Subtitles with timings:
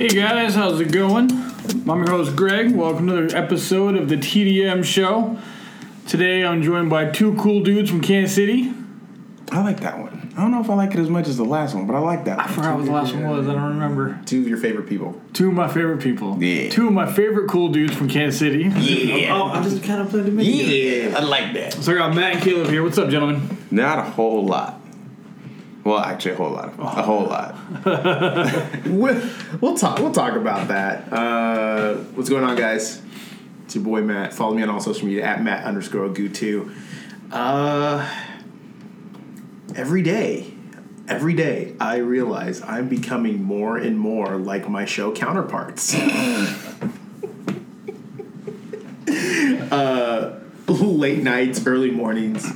[0.00, 1.30] Hey guys, how's it going?
[1.30, 2.74] I'm your host Greg.
[2.74, 5.36] Welcome to another episode of the TDM Show.
[6.06, 8.72] Today I'm joined by two cool dudes from Kansas City.
[9.52, 10.32] I like that one.
[10.38, 11.98] I don't know if I like it as much as the last one, but I
[11.98, 12.54] like that I one.
[12.54, 13.46] forgot what the last one was.
[13.46, 14.18] I don't remember.
[14.24, 15.20] Two of your favorite people.
[15.34, 16.42] Two of my favorite people.
[16.42, 16.70] Yeah.
[16.70, 18.62] Two of my favorite cool dudes from Kansas City.
[18.62, 19.36] Yeah.
[19.36, 20.48] Oh, I'm just kind of played the mix.
[20.48, 21.74] Yeah, I like that.
[21.74, 22.82] So I got Matt and Caleb here.
[22.82, 23.54] What's up, gentlemen?
[23.70, 24.79] Not a whole lot.
[25.82, 26.68] Well, actually, a whole lot.
[26.68, 27.56] of A whole lot.
[28.86, 29.30] We'll,
[29.60, 29.98] we'll talk.
[29.98, 31.12] We'll talk about that.
[31.12, 33.00] Uh, what's going on, guys?
[33.64, 34.34] It's your boy Matt.
[34.34, 36.70] Follow me on all social media at Matt underscore Goo2.
[37.32, 38.06] Uh,
[39.74, 40.52] every day,
[41.08, 45.94] every day, I realize I'm becoming more and more like my show counterparts.
[49.72, 52.52] uh, late nights, early mornings.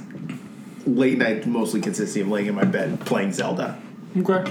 [0.87, 3.81] Late night mostly consisting of laying in my bed playing Zelda.
[4.17, 4.45] Okay.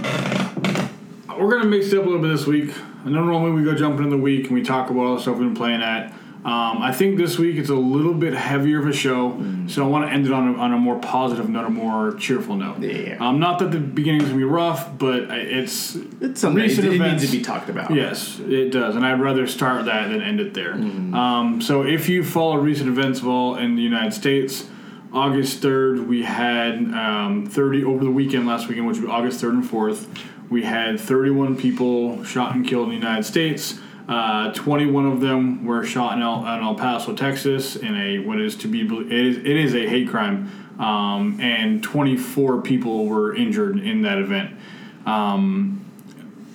[1.40, 2.72] We're gonna mix it up a little bit this week.
[3.06, 5.22] I know normally we go jumping in the week and we talk about all the
[5.22, 6.12] stuff we've been playing at.
[6.46, 9.88] Um, I think this week it's a little bit heavier of a show, so I
[9.88, 12.80] want to end it on a, on a more positive note, a more cheerful note.
[12.80, 13.16] Yeah.
[13.22, 16.96] Um, not that the beginning's gonna be rough, but it's It's something it, recent it
[16.96, 17.94] events- needs to be talked about.
[17.94, 20.74] Yes, it does, and I'd rather start that than end it there.
[20.74, 21.14] Mm-hmm.
[21.14, 24.66] Um, so, if you follow recent events of all in the United States,
[25.14, 29.54] August third, we had um, thirty over the weekend last weekend, which was August third
[29.54, 30.08] and fourth.
[30.50, 33.80] We had thirty-one people shot and killed in the United States.
[34.08, 38.42] Uh, Twenty-one of them were shot in El, in El Paso, Texas, in a what
[38.42, 43.36] is to be it is it is a hate crime, um, and twenty-four people were
[43.36, 44.58] injured in that event.
[45.06, 45.86] Um,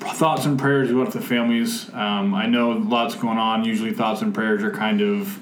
[0.00, 1.89] thoughts and prayers go out to the families.
[1.95, 3.65] Um, I know lots going on.
[3.65, 5.41] Usually, thoughts and prayers are kind of,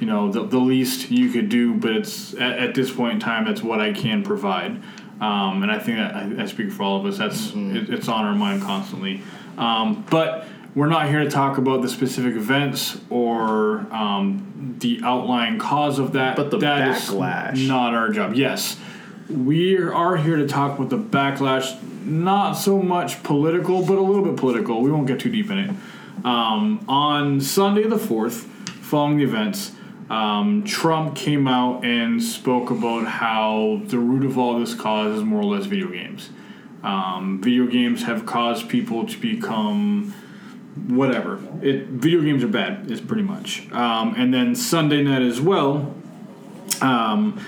[0.00, 1.74] you know, the, the least you could do.
[1.74, 4.82] But it's at, at this point in time, that's what I can provide.
[5.20, 7.18] Um, and I think that I, I speak for all of us.
[7.18, 9.22] That's it, it's on our mind constantly.
[9.56, 15.58] Um, but we're not here to talk about the specific events or um, the outlying
[15.58, 16.36] cause of that.
[16.36, 17.66] But the That is backlash.
[17.66, 18.34] not our job.
[18.34, 18.78] Yes,
[19.28, 21.82] we are here to talk with the backlash.
[22.04, 24.80] Not so much political, but a little bit political.
[24.80, 25.70] We won't get too deep in it.
[26.24, 28.48] Um, on Sunday the fourth,
[28.88, 29.72] following the events,
[30.08, 35.22] um, Trump came out and spoke about how the root of all this cause is
[35.22, 36.30] more or less video games.
[36.82, 40.14] Um, video games have caused people to become
[40.86, 41.38] whatever.
[41.60, 42.90] It video games are bad.
[42.90, 43.70] Is pretty much.
[43.72, 45.94] Um, and then Sunday night as well.
[46.80, 47.44] Um,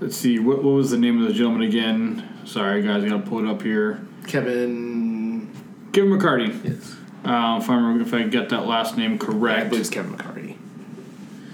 [0.00, 0.38] let's see.
[0.38, 2.28] What, what was the name of the gentleman again?
[2.44, 3.04] Sorry, guys.
[3.04, 4.00] I gotta pull it up here.
[4.26, 5.50] Kevin.
[5.92, 6.64] Kevin McCarty.
[6.64, 6.96] Yes.
[7.24, 10.16] Uh, if I remember, if I get that last name correct, I believe it's Kevin
[10.16, 10.41] McCarty.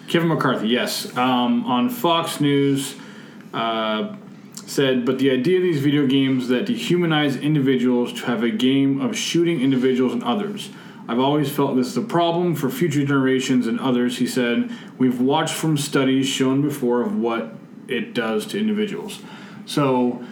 [0.08, 2.96] Kevin McCarthy, yes, um, on Fox News
[3.52, 4.16] uh,
[4.54, 9.00] said, but the idea of these video games that dehumanize individuals to have a game
[9.00, 10.70] of shooting individuals and others.
[11.06, 14.18] I've always felt this is a problem for future generations and others.
[14.18, 17.54] He said, we've watched from studies shown before of what
[17.86, 19.20] it does to individuals.
[19.64, 20.22] So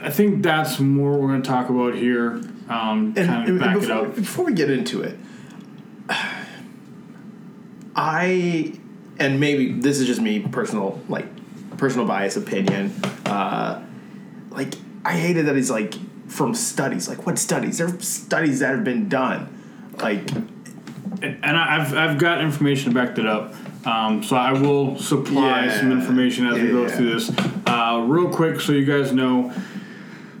[0.00, 2.40] I think that's more we're going to talk about here.
[2.68, 4.14] Um, And, kind of and back before, it up.
[4.14, 5.18] before we get into it,
[7.96, 8.74] I
[9.18, 11.26] and maybe this is just me personal like
[11.76, 12.92] personal bias opinion.
[13.24, 13.82] Uh,
[14.50, 14.74] like
[15.04, 15.94] I hated that he's like
[16.28, 17.08] from studies.
[17.08, 17.78] Like what studies?
[17.78, 19.54] There are studies that have been done.
[20.00, 20.30] Like
[21.22, 23.54] and I've I've got information to back that up.
[23.86, 25.80] Um, so I will supply Yeah.
[25.80, 26.88] some information as we go yeah.
[26.88, 27.30] through this.
[27.66, 29.52] Uh, real quick, so you guys know,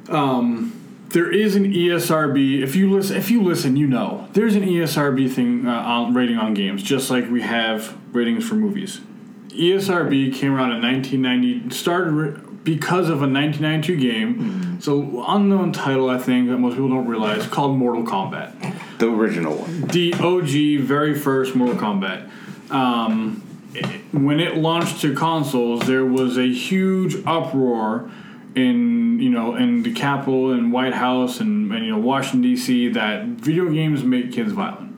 [0.08, 0.77] um,
[1.10, 2.62] there is an ESRB.
[2.62, 6.36] If you listen, if you listen, you know there's an ESRB thing uh, on rating
[6.38, 9.00] on games, just like we have ratings for movies.
[9.48, 14.74] ESRB came around in 1990, started because of a 1992 game.
[14.76, 19.08] It's an unknown title, I think, that most people don't realize, called Mortal Kombat The
[19.10, 19.80] original one.
[19.88, 22.28] the OG, very first Mortal Kombat.
[22.70, 23.42] Um,
[23.74, 28.10] it- when it launched to consoles, there was a huge uproar
[28.54, 32.90] in you know in the Capitol and White House and, and you know Washington D.C.
[32.90, 34.88] that video games make kids violent.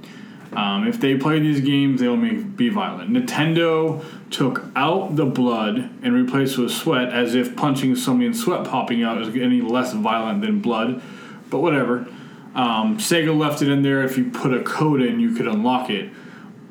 [0.53, 3.11] Um, if they play these games, they'll make be violent.
[3.11, 8.37] Nintendo took out the blood and replaced it with sweat, as if punching somebody and
[8.37, 11.03] sweat popping out is any less violent than blood.
[11.51, 12.07] But whatever.
[12.53, 14.03] Um, Sega left it in there.
[14.03, 16.11] If you put a code in, you could unlock it.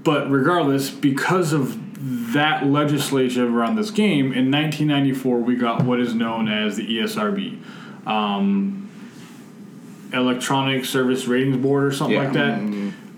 [0.03, 6.13] But regardless, because of that legislation around this game, in 1994 we got what is
[6.15, 7.57] known as the ESRB,
[8.07, 8.89] um,
[10.13, 12.23] Electronic Service Ratings Board, or something Yeah.
[12.23, 12.61] like that.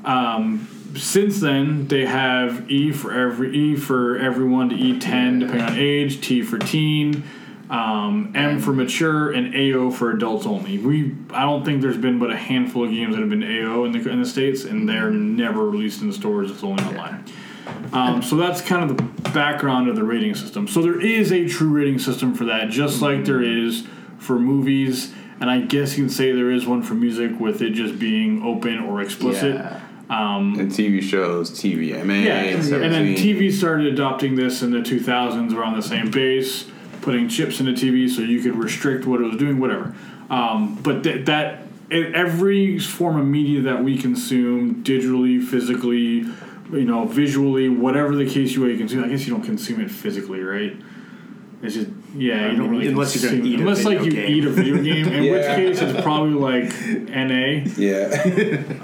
[0.03, 5.75] Um, since then, they have E for every E for everyone to E10 depending on
[5.77, 7.23] age, T for teen.
[7.69, 10.77] um, M for mature, and AO for adults only.
[10.77, 13.85] We I don't think there's been but a handful of games that have been AO
[13.85, 16.51] in the in the states, and they're never released in the stores.
[16.51, 17.23] It's only online.
[17.93, 20.67] Um, so that's kind of the background of the rating system.
[20.67, 23.85] So there is a true rating system for that, just like there is
[24.17, 27.71] for movies, and I guess you can say there is one for music with it
[27.71, 29.55] just being open or explicit.
[29.55, 29.81] Yeah.
[30.09, 35.77] And TV shows, TVMA, Yeah, and then TV started adopting this in the 2000s around
[35.77, 36.65] the same base,
[37.01, 39.95] putting chips into TV so you could restrict what it was doing, whatever.
[40.29, 46.25] Um, but th- that every form of media that we consume, digitally, physically,
[46.71, 49.03] you know, visually, whatever the case you way you consume.
[49.03, 50.75] I guess you don't consume it physically, right?
[51.61, 54.01] It's just yeah, you don't mean, really unless you're gonna consume- eat a unless like
[54.01, 54.29] you game.
[54.31, 56.73] eat a video game, in which case it's probably like
[57.09, 58.77] NA Yeah.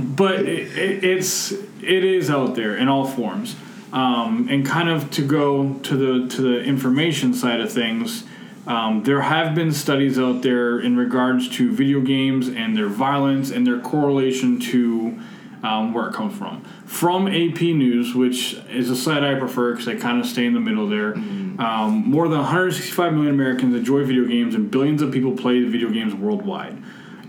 [0.16, 3.56] but it, it, it's it is out there in all forms
[3.92, 8.24] um, and kind of to go to the to the information side of things
[8.66, 13.50] um, there have been studies out there in regards to video games and their violence
[13.50, 15.18] and their correlation to
[15.62, 19.88] um, where it comes from from AP News, which is a site I prefer because
[19.88, 21.14] I kind of stay in the middle there.
[21.14, 25.88] Um, more than 165 million Americans enjoy video games, and billions of people play video
[25.88, 26.76] games worldwide.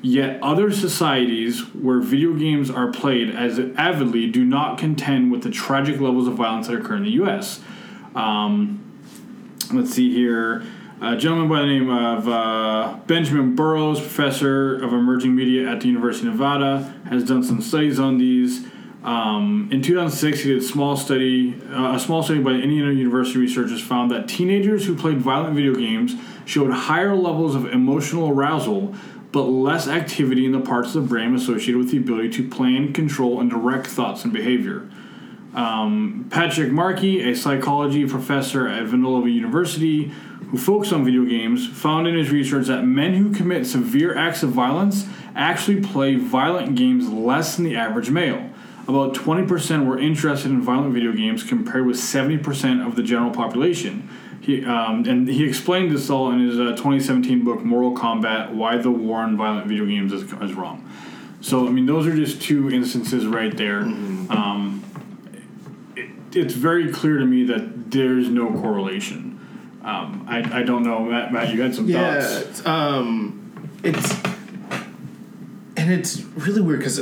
[0.02, 5.50] Yet other societies where video games are played as avidly do not contend with the
[5.50, 7.62] tragic levels of violence that occur in the U.S.
[8.16, 8.84] Um,
[9.72, 10.64] let's see here.
[11.02, 15.88] A gentleman by the name of uh, Benjamin Burroughs, professor of emerging media at the
[15.88, 18.68] University of Nevada, has done some studies on these.
[19.04, 21.62] Um, in 2006, he did a small study.
[21.70, 25.76] Uh, a small study by Indiana University researchers found that teenagers who played violent video
[25.76, 26.16] games
[26.46, 28.96] showed higher levels of emotional arousal,
[29.34, 32.94] but less activity in the parts of the brain associated with the ability to plan,
[32.94, 34.90] control, and direct thoughts and behavior.
[35.54, 40.12] Um, Patrick Markey, a psychology professor at Villanova University
[40.50, 44.44] who focused on video games, found in his research that men who commit severe acts
[44.44, 48.50] of violence actually play violent games less than the average male.
[48.88, 54.10] About 20% were interested in violent video games compared with 70% of the general population.
[54.42, 58.76] He, um, and he explained this all in his uh, 2017 book, Moral Combat Why
[58.78, 60.86] the War on Violent Video Games is, is Wrong.
[61.40, 63.82] So, I mean, those are just two instances right there.
[63.82, 64.84] Um,
[65.96, 69.40] it, it's very clear to me that there's no correlation.
[69.82, 72.42] Um, I, I don't know, Matt, Matt, you had some Yeah, thoughts.
[72.60, 74.14] it's, um, it's
[75.76, 77.00] and it's really weird because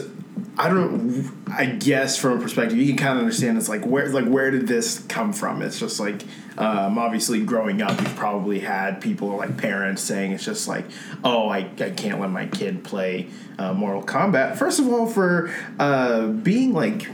[0.58, 1.32] I don't.
[1.50, 3.58] I guess from a perspective, you can kind of understand.
[3.58, 5.62] It's like where, like where did this come from?
[5.62, 6.24] It's just like,
[6.58, 10.86] um, obviously, growing up, you've probably had people like parents saying it's just like,
[11.24, 13.28] oh, I, I can't let my kid play
[13.58, 14.58] uh, Mortal Kombat.
[14.58, 17.08] First of all, for uh, being like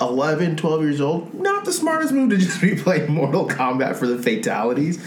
[0.00, 4.06] 11, 12 years old, not the smartest move to just be playing Mortal Kombat for
[4.06, 4.98] the fatalities.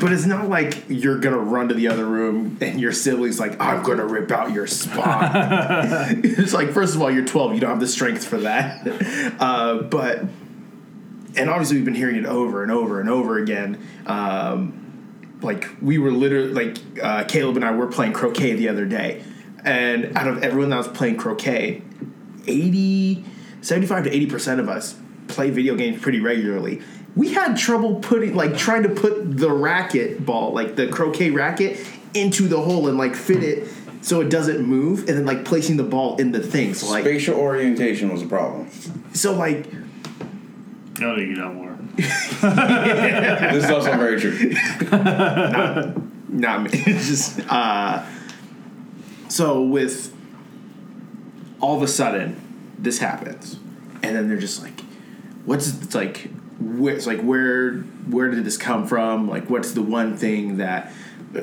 [0.00, 3.60] But it's not like you're gonna run to the other room and your sibling's like,
[3.60, 6.22] I'm gonna rip out your spine.
[6.24, 8.86] it's like, first of all, you're 12, you don't have the strength for that.
[9.42, 10.20] Uh, but,
[11.36, 13.78] and obviously, we've been hearing it over and over and over again.
[14.06, 18.84] Um, like, we were literally, like, uh, Caleb and I were playing croquet the other
[18.84, 19.22] day.
[19.64, 21.82] And out of everyone that was playing croquet,
[22.46, 23.24] 80,
[23.62, 24.96] 75 to 80% of us
[25.28, 26.82] play video games pretty regularly.
[27.16, 31.78] We had trouble putting, like, trying to put the racket ball, like the croquet racket,
[32.14, 33.68] into the hole and, like, fit it
[34.02, 36.74] so it doesn't move, and then, like, placing the ball in the thing.
[36.74, 38.68] So, like, Spatial orientation was a problem.
[39.14, 39.68] so, like,
[40.98, 41.78] No, you know more.
[41.96, 44.50] This is also very true.
[46.28, 46.70] not me.
[46.72, 48.04] It's just uh,
[49.28, 50.14] so with
[51.60, 52.36] all of a sudden
[52.82, 53.58] this happens,
[54.02, 54.80] and then they're just like,
[55.44, 56.30] "What's it's like?
[56.60, 59.28] Where, it's like where where did this come from?
[59.28, 60.92] Like, what's the one thing that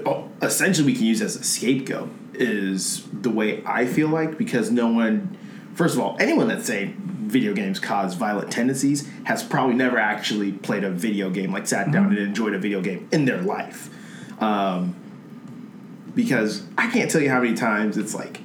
[0.06, 4.72] oh, essentially we can use as a scapegoat is the way I feel like because
[4.72, 5.38] no one,
[5.74, 6.96] first of all, anyone that's saying
[7.30, 11.92] video games cause violent tendencies has probably never actually played a video game, like sat
[11.92, 13.90] down and enjoyed a video game in their life.
[14.42, 14.96] Um,
[16.16, 18.42] because I can't tell you how many times it's like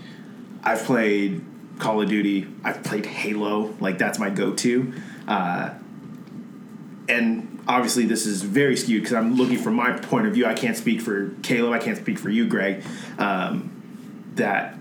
[0.62, 1.44] I've played
[1.78, 4.92] Call of Duty, I've played Halo, like that's my go-to.
[5.26, 5.74] Uh,
[7.08, 10.46] and obviously this is very skewed because I'm looking from my point of view.
[10.46, 11.72] I can't speak for Caleb.
[11.72, 12.82] I can't speak for you, Greg.
[13.18, 13.70] Um,
[14.36, 14.76] that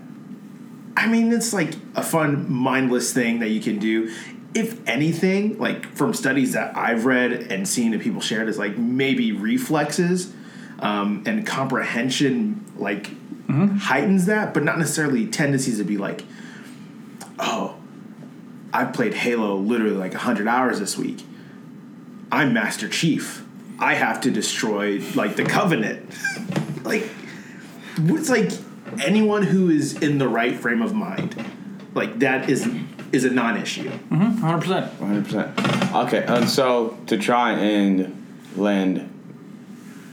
[0.96, 4.14] I mean, it's like a fun, mindless thing that you can do.
[4.54, 8.78] If anything, like from studies that I've read and seen that people shared, is like
[8.78, 10.32] maybe reflexes
[10.78, 13.10] um, and comprehension like
[13.78, 16.24] heightens that, but not necessarily tendencies to be like,
[17.38, 17.76] oh,
[18.72, 21.24] I've played Halo literally like hundred hours this week.
[22.32, 23.44] I'm Master Chief.
[23.78, 26.12] I have to destroy like the covenant.
[26.84, 27.08] like
[27.96, 28.50] it's like
[29.02, 31.44] anyone who is in the right frame of mind,
[31.94, 32.68] like that is
[33.12, 33.90] is a non-issue.
[33.90, 35.00] Mm-hmm, hundred percent.
[35.00, 36.06] 100%.
[36.06, 38.26] Okay, and so to try and
[38.56, 39.10] lend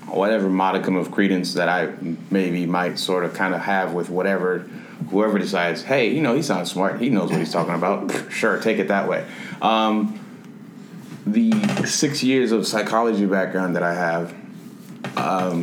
[0.08, 1.94] whatever modicum of credence that I
[2.30, 4.70] maybe might sort of kind of have with whatever,
[5.10, 8.60] whoever decides, hey, you know, he sounds smart, he knows what he's talking about, sure,
[8.60, 9.26] take it that way.
[9.62, 10.18] Um,
[11.26, 11.52] the
[11.86, 14.36] six years of psychology background that I have,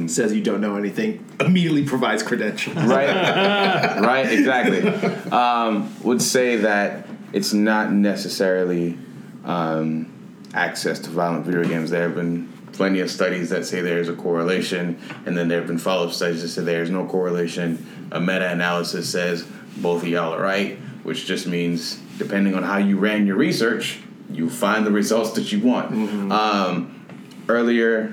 [0.08, 2.76] Says you don't know anything, immediately provides credentials.
[2.86, 4.00] right.
[4.00, 4.82] Right exactly.
[5.30, 8.98] Um, would say that it's not necessarily
[9.44, 10.12] um,
[10.54, 11.90] access to violent video games.
[11.90, 15.66] There have been plenty of studies that say there's a correlation and then there have
[15.66, 19.46] been follow-up studies that say there's no correlation a meta-analysis says
[19.76, 24.00] both of y'all are right which just means depending on how you ran your research
[24.30, 27.04] you find the results that you want um,
[27.48, 28.12] earlier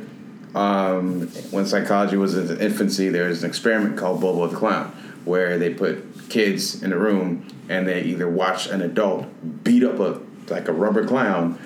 [0.55, 4.87] um, when psychology was in its infancy, there was an experiment called Bobo the Clown,
[5.25, 9.27] where they put kids in a room and they either watch an adult
[9.63, 11.59] beat up a like a rubber clown,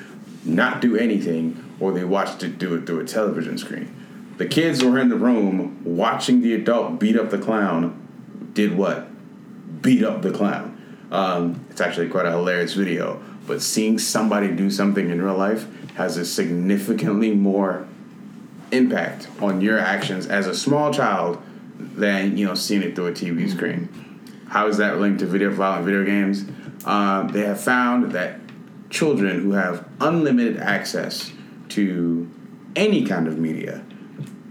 [0.44, 3.94] not do anything, or they watched it do it through a television screen.
[4.38, 7.99] The kids were in the room watching the adult beat up the clown.
[8.60, 9.08] Did what?
[9.82, 11.06] Beat up the clown.
[11.12, 13.24] Um, it's actually quite a hilarious video.
[13.48, 17.88] But seeing somebody do something in real life has a significantly more
[18.74, 21.42] impact on your actions as a small child
[21.78, 23.88] than you know seeing it through a TV screen.
[24.50, 26.44] How is that linked to video violent video games?
[26.84, 28.42] Um, they have found that
[28.90, 31.32] children who have unlimited access
[31.70, 32.30] to
[32.76, 33.86] any kind of media,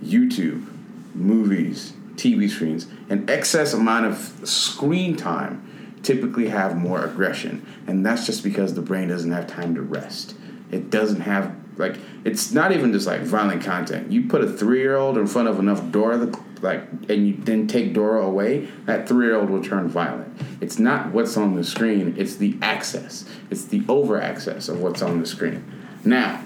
[0.03, 0.67] YouTube,
[1.15, 5.65] movies, TV screens, an excess amount of screen time
[6.03, 7.65] typically have more aggression.
[7.87, 10.35] And that's just because the brain doesn't have time to rest.
[10.71, 14.11] It doesn't have like it's not even just like violent content.
[14.11, 17.67] You put a three year old in front of enough Dora like and you then
[17.69, 20.37] take Dora away, that three year old will turn violent.
[20.61, 23.25] It's not what's on the screen, it's the access.
[23.51, 25.65] It's the over access of what's on the screen.
[26.05, 26.39] Now,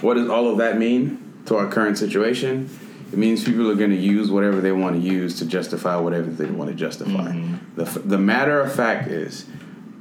[0.00, 2.70] what does all of that mean to our current situation?
[3.12, 6.30] It means people are going to use whatever they want to use to justify whatever
[6.30, 7.32] they want to justify.
[7.74, 9.46] The, f- the matter of fact is,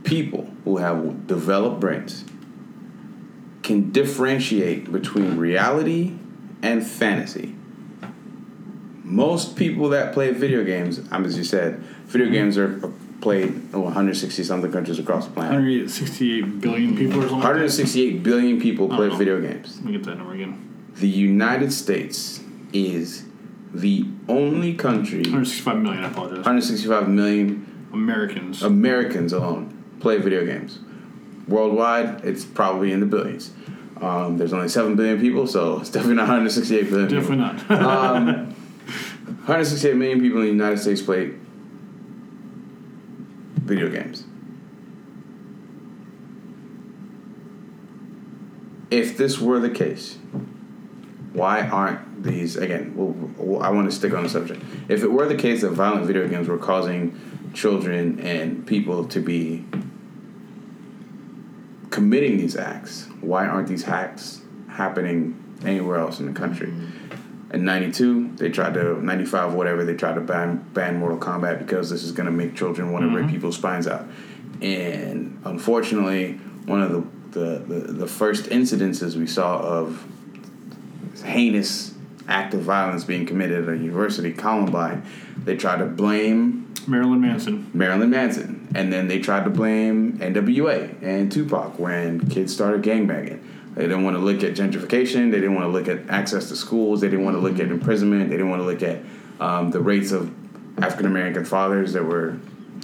[0.04, 2.24] people who have developed brains
[3.64, 6.14] can differentiate between reality
[6.62, 7.56] and fantasy.
[9.04, 13.72] Most people that play video games, um, as you said, video games are played in
[13.82, 15.54] 160 something countries across the planet.
[15.54, 17.40] 168 billion people or something.
[17.40, 17.48] like that?
[17.48, 19.18] 168 billion people play Uh-huh.
[19.18, 19.78] video games.
[19.78, 20.66] Let me get that number again.
[20.96, 22.42] The United States
[22.74, 23.26] is
[23.74, 26.04] the only country, 165 million.
[26.04, 26.38] I apologize.
[26.38, 28.64] 165 million Americans.
[28.64, 30.80] Americans alone play video games.
[31.48, 33.52] Worldwide, it's probably in the billions.
[34.02, 37.10] Um, there's only 7 billion people, so it's definitely not 168 billion.
[37.10, 37.72] Definitely not.
[37.72, 38.56] Um,
[39.50, 41.34] 168 million people in the United States play
[43.56, 44.24] video games.
[48.90, 50.18] If this were the case,
[51.34, 52.94] why aren't these again?
[52.96, 54.64] Well, well, I want to stick on the subject.
[54.88, 57.20] If it were the case that violent video games were causing
[57.54, 59.66] children and people to be
[61.90, 65.36] committing these acts, why aren't these acts happening
[65.66, 66.68] anywhere else in the country?
[66.68, 67.56] Mm-hmm.
[67.56, 71.90] In '92, they tried to '95, whatever they tried to ban ban Mortal Kombat because
[71.90, 73.34] this is going to make children want to rip mm-hmm.
[73.34, 74.06] people's spines out.
[74.62, 76.34] And unfortunately,
[76.66, 80.06] one of the the, the, the first incidences we saw of
[81.24, 81.94] heinous
[82.30, 85.04] act of violence being committed at a university, Columbine,
[85.44, 87.70] they tried to blame Marilyn Manson.
[87.74, 88.68] Marilyn Manson.
[88.76, 93.44] And then they tried to blame NWA and Tupac when kids started gangbanging.
[93.76, 95.32] They didn't want to look at gentrification.
[95.32, 97.02] They didn't want to look at access to schools.
[97.02, 98.30] They didn't want to look at imprisonment.
[98.30, 99.00] They didn't want to look at
[99.40, 100.34] um, the rates of
[100.84, 102.38] African American fathers that were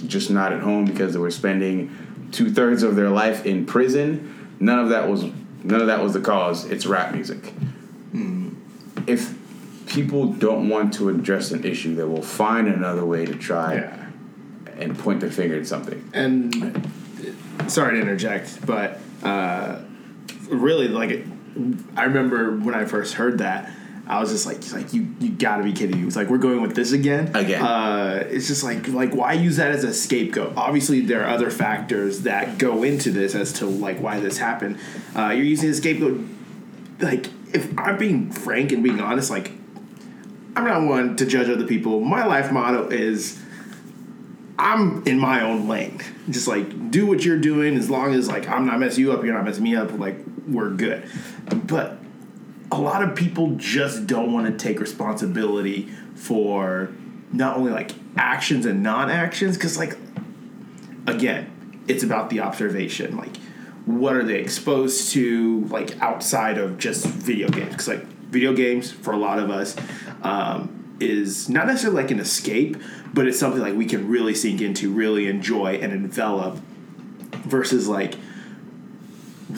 [0.06, 4.56] just not at home because they were spending two thirds of their life in prison.
[4.60, 5.24] None of that was
[5.64, 6.64] none of that was the cause.
[6.64, 7.52] It's rap music.
[9.06, 9.34] If
[9.86, 14.06] people don't want to address an issue, they will find another way to try Yeah.
[14.78, 16.08] and point the finger at something.
[16.12, 16.90] And
[17.68, 19.80] sorry to interject, but uh,
[20.48, 21.24] really, like,
[21.96, 23.70] I remember when I first heard that,
[24.08, 26.06] I was just like, like you, you got to be kidding me!
[26.06, 27.34] It's like we're going with this again.
[27.34, 27.60] Again.
[27.60, 30.52] uh, it's just like, like why use that as a scapegoat?
[30.56, 34.78] Obviously, there are other factors that go into this as to like why this happened.
[35.16, 36.20] Uh, you're using a scapegoat.
[37.00, 39.50] Like, if I'm being frank and being honest, like,
[40.54, 42.00] I'm not one to judge other people.
[42.00, 43.42] My life motto is
[44.58, 46.00] I'm in my own lane.
[46.30, 49.22] Just like do what you're doing as long as like I'm not messing you up,
[49.24, 51.08] you're not messing me up, like we're good.
[51.66, 51.98] But
[52.72, 56.90] a lot of people just don't want to take responsibility for
[57.32, 59.96] not only like actions and non-actions because like
[61.06, 63.34] again it's about the observation like
[63.86, 67.70] what are they exposed to like outside of just video games?
[67.70, 69.76] Because like video games for a lot of us
[70.22, 72.76] um, is not necessarily like an escape
[73.14, 76.58] but it's something like we can really sink into really enjoy and envelop
[77.44, 78.14] versus like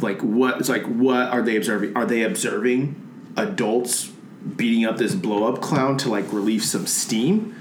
[0.01, 2.95] like what it's like what are they observing are they observing
[3.37, 4.13] adults
[4.57, 7.55] beating up this blow up clown to like relieve some steam?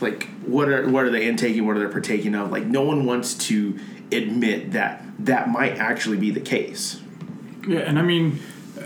[0.00, 2.50] Like what are what are they intaking what are they partaking of?
[2.50, 3.78] Like no one wants to
[4.12, 7.00] admit that that might actually be the case
[7.66, 8.40] Yeah, and I mean,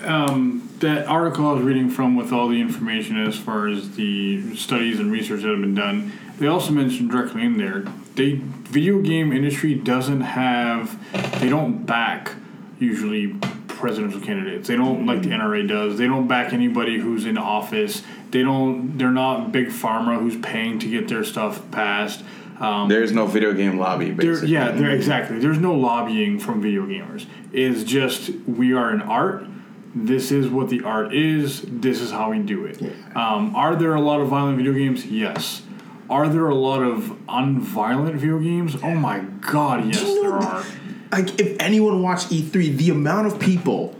[0.05, 4.57] um, that article I was reading from with all the information as far as the
[4.57, 7.85] studies and research that have been done, they also mentioned directly in there,
[8.17, 10.99] the video game industry doesn't have,
[11.41, 12.33] they don't back
[12.81, 13.37] usually
[13.83, 14.69] presidential candidates.
[14.69, 15.99] They don't like the NRA does.
[15.99, 18.03] They don't back anybody who's in office.
[18.31, 18.97] They don't.
[18.97, 22.23] They're not big pharma who's paying to get their stuff passed.
[22.61, 24.51] Um, There is no video game lobby, there, basically.
[24.51, 25.39] yeah, there exactly.
[25.39, 27.27] There's no lobbying from video gamers.
[27.53, 29.47] It's just we are an art.
[29.95, 31.63] This is what the art is.
[31.67, 32.81] This is how we do it.
[33.15, 35.05] Um, are there a lot of violent video games?
[35.07, 35.63] Yes.
[36.09, 38.77] Are there a lot of unviolent video games?
[38.83, 40.65] Oh my god, yes, there are.
[41.11, 43.95] like if anyone watched E3 the amount of people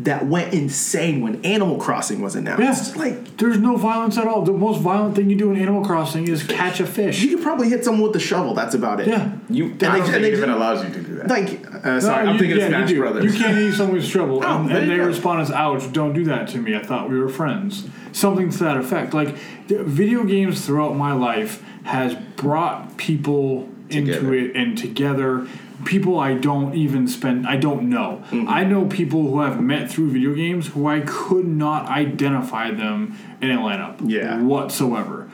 [0.00, 3.02] that went insane when Animal Crossing was announced Yeah.
[3.02, 4.42] like There's no violence at all.
[4.42, 7.22] The most violent thing you do in Animal Crossing is catch a fish.
[7.22, 9.30] you could probably hit someone with a shovel that's about it Yeah.
[9.48, 11.28] You, I they- don't and think they it even allows you to do that.
[11.28, 13.00] like uh, sorry No, I'm you- thinking yeah, of Smash you do.
[13.02, 14.42] Brothers You can't eat someone's trouble.
[14.44, 15.08] Oh, and there and you their go.
[15.08, 16.76] response is, ouch, don't do that to me.
[16.76, 17.88] I thought we were friends.
[18.12, 19.14] Something to that effect.
[19.14, 19.36] Like,
[19.68, 25.46] the video games throughout my life has brought people into it and together.
[25.84, 28.22] People I don't even spend, I don't know.
[28.30, 28.48] Mm-hmm.
[28.48, 33.16] I know people who I've met through video games who I could not identify them
[33.42, 34.40] in a lineup Yeah.
[34.42, 35.28] whatsoever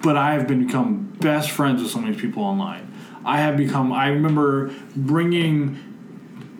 [0.00, 2.86] but I have been become best friends with so many people online.
[3.24, 3.92] I have become.
[3.92, 5.76] I remember bringing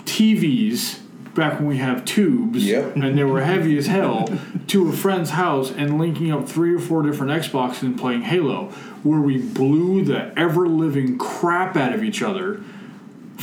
[0.05, 0.99] TVs
[1.35, 2.97] back when we have tubes Yep.
[2.97, 4.29] and they were heavy as hell
[4.67, 8.71] to a friend's house and linking up three or four different Xboxes and playing Halo,
[9.05, 12.61] where we blew the ever living crap out of each other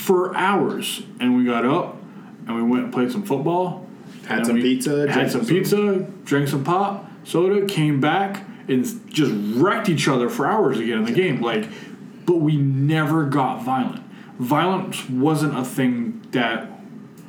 [0.06, 1.02] for hours.
[1.20, 1.98] And we got up
[2.46, 3.88] and we went and played some football.
[4.28, 8.84] Had some pizza, Had drank some some pizza, drank some pop, soda, came back and
[9.12, 11.42] just wrecked each other for hours again in the game.
[11.42, 11.68] Like,
[12.26, 14.04] but we never got violent.
[14.40, 16.70] Violence wasn't a thing that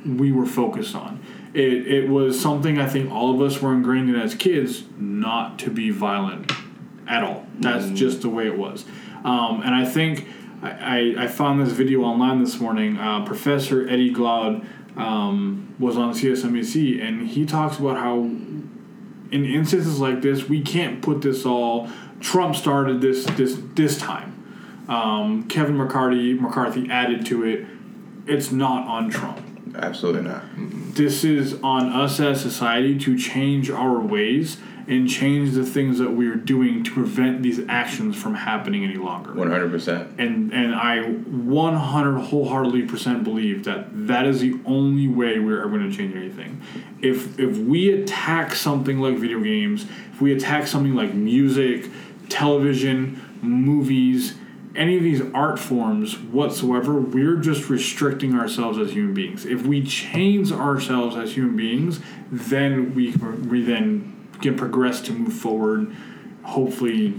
[0.05, 1.23] we were focused on.
[1.53, 5.59] It, it was something I think all of us were ingrained in as kids not
[5.59, 6.51] to be violent
[7.07, 7.45] at all.
[7.59, 8.85] That's just the way it was.
[9.23, 10.27] Um, and I think
[10.61, 12.97] I, I, I found this video online this morning.
[12.97, 14.65] Uh, Professor Eddie Glaude
[14.95, 18.19] um, was on CSMAC, and he talks about how
[19.31, 21.89] in instances like this, we can't put this all.
[22.19, 24.33] Trump started this this this time.
[24.87, 27.65] Um, Kevin McCarthy McCarthy added to it.
[28.25, 29.39] It's not on Trump
[29.75, 30.43] Absolutely not.
[30.95, 34.57] this is on us as society to change our ways
[34.87, 39.31] and change the things that we're doing to prevent these actions from happening any longer.
[39.31, 40.17] 100%.
[40.17, 45.77] And and I 100 wholeheartedly percent believe that that is the only way we're ever
[45.77, 46.61] going to change anything.
[47.01, 51.89] If if we attack something like video games, if we attack something like music,
[52.29, 54.35] television, movies,
[54.73, 59.45] any of these art forms whatsoever, we're just restricting ourselves as human beings.
[59.45, 61.99] If we change ourselves as human beings,
[62.31, 65.95] then we we then can progress to move forward.
[66.43, 67.13] Hopefully,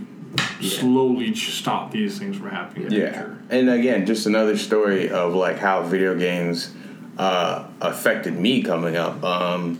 [0.61, 2.87] slowly stop these things from happening.
[2.87, 3.11] in Yeah.
[3.13, 3.39] future.
[3.51, 6.73] And again, just another story of like how video games
[7.19, 9.23] uh, affected me coming up.
[9.25, 9.79] Um,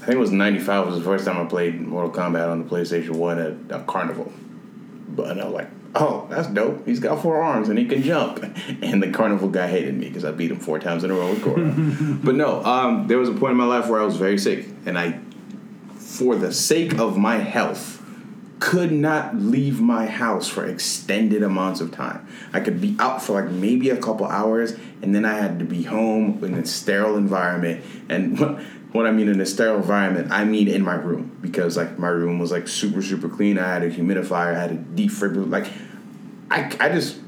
[0.00, 2.68] I think it was 95 was the first time I played Mortal Kombat on the
[2.68, 4.32] PlayStation 1 at a carnival.
[5.08, 6.84] But I was like, oh, that's dope.
[6.86, 8.44] He's got four arms and he can jump.
[8.82, 11.30] And the carnival guy hated me because I beat him four times in a row
[11.30, 11.72] with Goro.
[12.24, 14.66] but no, um, there was a point in my life where I was very sick.
[14.86, 15.20] And I,
[16.22, 18.00] for the sake of my health,
[18.60, 22.24] could not leave my house for extended amounts of time.
[22.52, 25.64] I could be out for like maybe a couple hours, and then I had to
[25.64, 27.84] be home in a sterile environment.
[28.08, 28.38] And
[28.92, 32.08] what, I mean in a sterile environment, I mean in my room because like my
[32.08, 33.58] room was like super super clean.
[33.58, 35.50] I had a humidifier, I had a defibrillator.
[35.50, 35.66] Like
[36.48, 37.18] I, I just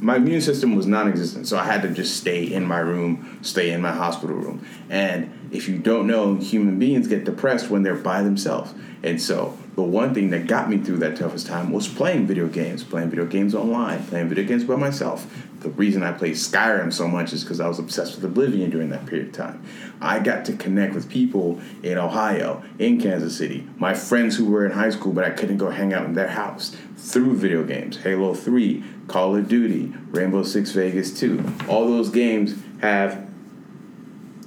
[0.00, 3.70] my immune system was non-existent so i had to just stay in my room stay
[3.70, 7.94] in my hospital room and if you don't know human beings get depressed when they're
[7.94, 11.88] by themselves and so the one thing that got me through that toughest time was
[11.88, 15.26] playing video games playing video games online playing video games by myself
[15.60, 18.90] the reason I played Skyrim so much is because I was obsessed with Oblivion during
[18.90, 19.64] that period of time.
[20.00, 24.64] I got to connect with people in Ohio, in Kansas City, my friends who were
[24.64, 27.96] in high school, but I couldn't go hang out in their house through video games.
[27.96, 31.42] Halo 3, Call of Duty, Rainbow Six Vegas 2.
[31.68, 33.26] All those games have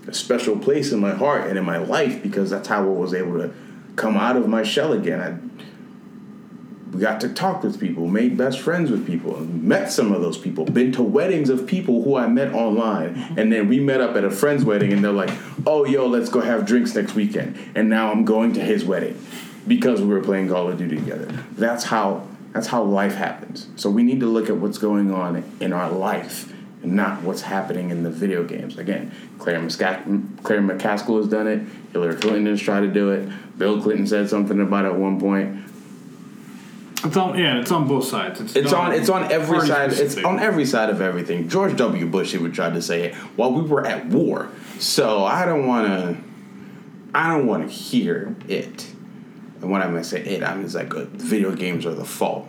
[0.08, 3.14] a special place in my heart and in my life because that's how I was
[3.14, 3.54] able to
[3.96, 5.20] come out of my shell again.
[6.94, 10.38] I got to talk with people, made best friends with people, met some of those
[10.38, 14.16] people, been to weddings of people who I met online, and then we met up
[14.16, 15.32] at a friend's wedding, and they're like,
[15.66, 19.18] "Oh, yo, let's go have drinks next weekend," and now I'm going to his wedding
[19.68, 21.28] because we were playing Call of Duty together.
[21.56, 23.68] That's how that's how life happens.
[23.76, 26.52] So we need to look at what's going on in our life
[26.84, 28.78] and not what's happening in the video games.
[28.78, 31.62] Again, Claire, Musca- Claire McCaskill has done it.
[31.94, 33.30] Hillary Clinton has tried to do it.
[33.58, 35.66] Bill Clinton said something about it at one point.
[37.04, 38.56] It's on yeah, it's on both sides.
[38.56, 39.92] It's not on it's on every side.
[39.94, 41.50] It's on every side of everything.
[41.50, 42.06] George W.
[42.06, 44.50] Bush even tried to say it while we were at war.
[44.78, 46.18] So I don't want to.
[47.14, 48.91] I don't want to hear it.
[49.62, 52.48] And when I say it, I mean it's like uh, video games are the fault.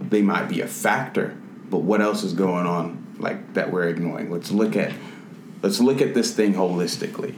[0.00, 1.36] They might be a factor,
[1.68, 4.30] but what else is going on like that we're ignoring?
[4.30, 4.92] Let's look at
[5.62, 7.34] let's look at this thing holistically.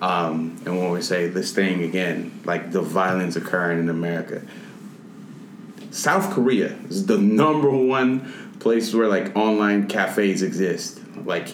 [0.00, 4.42] Um, and when we say this thing again, like the violence occurring in America,
[5.90, 11.00] South Korea is the number one place where like online cafes exist.
[11.24, 11.48] Like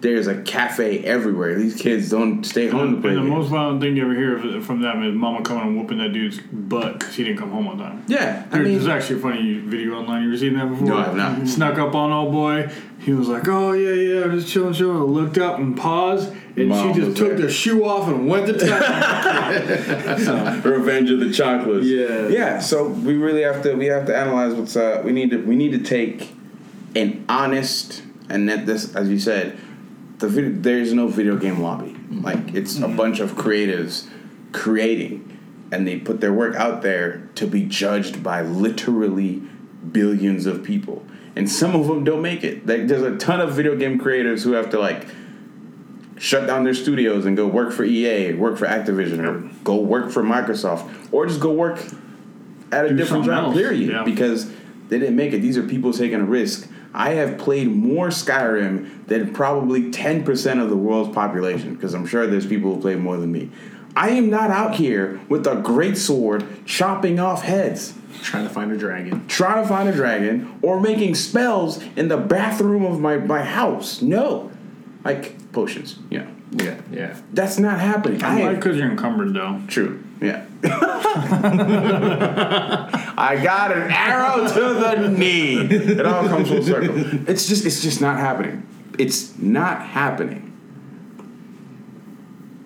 [0.00, 1.58] there's a cafe everywhere.
[1.58, 3.30] These kids don't stay home to And play the games.
[3.30, 6.38] most violent thing you ever hear from them is mama coming and whooping that dude's
[6.52, 8.02] butt because he didn't come home on time.
[8.06, 10.22] yeah, I There- mean, There's actually a funny video online.
[10.22, 10.88] You ever seen that before?
[10.88, 11.46] No, I have not.
[11.48, 12.70] Snuck up on old boy.
[12.98, 16.32] He was like, "Oh yeah, yeah, I'm just chilling, chilling." I looked up and paused,
[16.56, 17.38] and Mom she just took there.
[17.46, 20.62] the shoe off and went to town.
[20.64, 21.86] Revenge of the Chocolates.
[21.86, 22.28] Yeah.
[22.28, 22.58] yeah.
[22.58, 25.56] So we really have to we have to analyze what's uh we need to we
[25.56, 26.32] need to take
[26.94, 29.56] an honest and that this as you said
[30.20, 32.22] the video, there's no video game lobby mm-hmm.
[32.22, 32.96] like it's a mm-hmm.
[32.96, 34.08] bunch of creatives
[34.52, 35.26] creating
[35.72, 39.42] and they put their work out there to be judged by literally
[39.92, 41.04] billions of people
[41.36, 44.44] and some of them don't make it like there's a ton of video game creators
[44.44, 45.06] who have to like
[46.20, 50.12] shut down their studios and go work for EA, work for Activision, or go work
[50.12, 51.78] for Microsoft, or just go work
[52.70, 53.46] at a Do different job.
[53.46, 54.02] else, Period, yeah.
[54.04, 54.52] because
[54.88, 55.38] they didn't make it.
[55.38, 56.68] These are people taking a risk.
[56.92, 62.06] I have played more Skyrim than probably ten percent of the world's population, because I'm
[62.06, 63.50] sure there's people who play more than me.
[63.96, 68.70] I am not out here with a great sword chopping off heads Trying to find
[68.70, 69.26] a dragon.
[69.28, 74.00] trying to find a dragon or making spells in the bathroom of my, my house.
[74.02, 74.50] No.
[75.04, 76.28] Like potions, you know.
[76.52, 77.16] Yeah, yeah.
[77.32, 78.22] That's not happening.
[78.22, 78.40] I Why?
[78.50, 79.60] am, Because you're encumbered, though.
[79.68, 80.02] true.
[80.20, 80.44] Yeah.
[83.16, 85.56] I got an arrow to the knee.
[85.60, 86.94] It all comes full circle.
[87.28, 88.66] It's just it's just not happening.
[88.98, 90.46] It's not happening.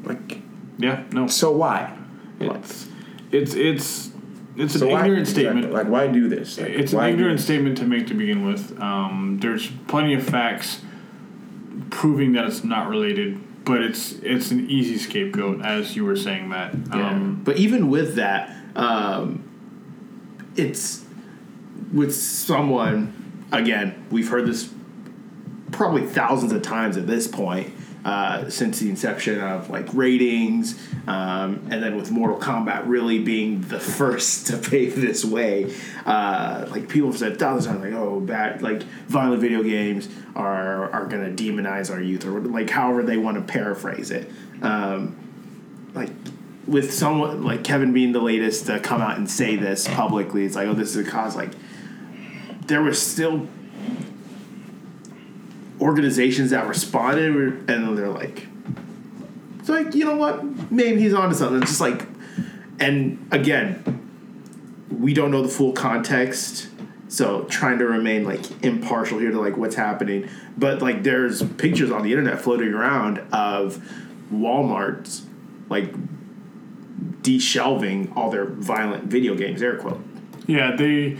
[0.04, 0.40] Like
[0.78, 1.26] Yeah, no.
[1.28, 1.96] so why?
[2.40, 2.88] It's
[3.30, 4.10] it's it's
[4.56, 5.72] it's So an why ignorant statement.
[5.72, 6.58] Like why do this?
[6.58, 8.76] Like, It's an ignorant statement to make to begin with.
[8.80, 10.80] Um, there's plenty of facts
[11.90, 16.48] proving that it's not related, but it's it's an easy scapegoat, as you were saying,
[16.48, 16.74] Matt.
[16.92, 19.42] Um, but even with that, um,
[20.56, 21.04] it's
[21.92, 23.20] with someone.
[23.52, 24.70] Again, we've heard this
[25.70, 27.73] probably thousands of times at this point
[28.04, 33.62] uh, since the inception of like ratings, um, and then with Mortal Kombat really being
[33.62, 35.72] the first to pave this way.
[36.04, 40.08] Uh, like people have said thousands of times, like oh, bad, like violent video games
[40.36, 44.30] are are gonna demonize our youth, or like however they want to paraphrase it.
[44.60, 45.16] Um,
[45.94, 46.10] like
[46.66, 50.56] with someone like Kevin being the latest to come out and say this publicly, it's
[50.56, 51.36] like, oh, this is a cause.
[51.36, 51.52] Like
[52.66, 53.48] there was still
[55.80, 57.34] organizations that responded,
[57.68, 58.46] and they're like,
[59.58, 61.62] it's like you know what, maybe he's onto something.
[61.62, 62.06] It's just like,
[62.80, 63.82] and again,
[64.90, 66.68] we don't know the full context.
[67.08, 71.90] So trying to remain like impartial here to like what's happening, but like there's pictures
[71.90, 73.82] on the internet floating around of
[74.32, 75.24] Walmart's
[75.68, 75.92] like
[77.22, 79.62] deshelving all their violent video games.
[79.62, 80.02] Air quote.
[80.46, 81.16] Yeah, they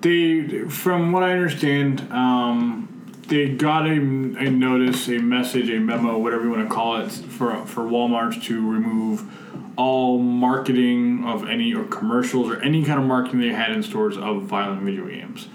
[0.00, 2.87] they from what I understand, um,
[3.28, 7.10] they got a, a notice, a message, a memo, whatever you want to call it,
[7.10, 9.30] for for Walmart to remove
[9.76, 14.16] all marketing of any or commercials or any kind of marketing they had in stores
[14.16, 15.48] of violent video games.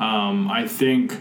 [0.00, 1.16] Um, I think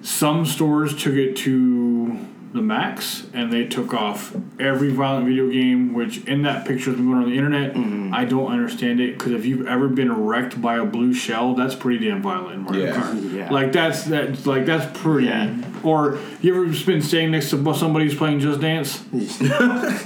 [0.00, 2.18] some stores took it to
[2.54, 5.92] the max and they took off every violent video game.
[5.92, 8.14] Which in that picture that's been going on the internet, Mm-hmm.
[8.14, 11.74] I don't understand it because if you've ever been wrecked by a blue shell, that's
[11.74, 12.54] pretty damn violent.
[12.54, 12.92] in Mario Yeah.
[12.94, 13.32] Kart.
[13.34, 13.50] Yeah.
[13.50, 15.26] Like that's that's like that's pretty.
[15.26, 15.52] Yeah.
[15.82, 19.02] Or you ever just been staying next to somebody who's playing Just Dance?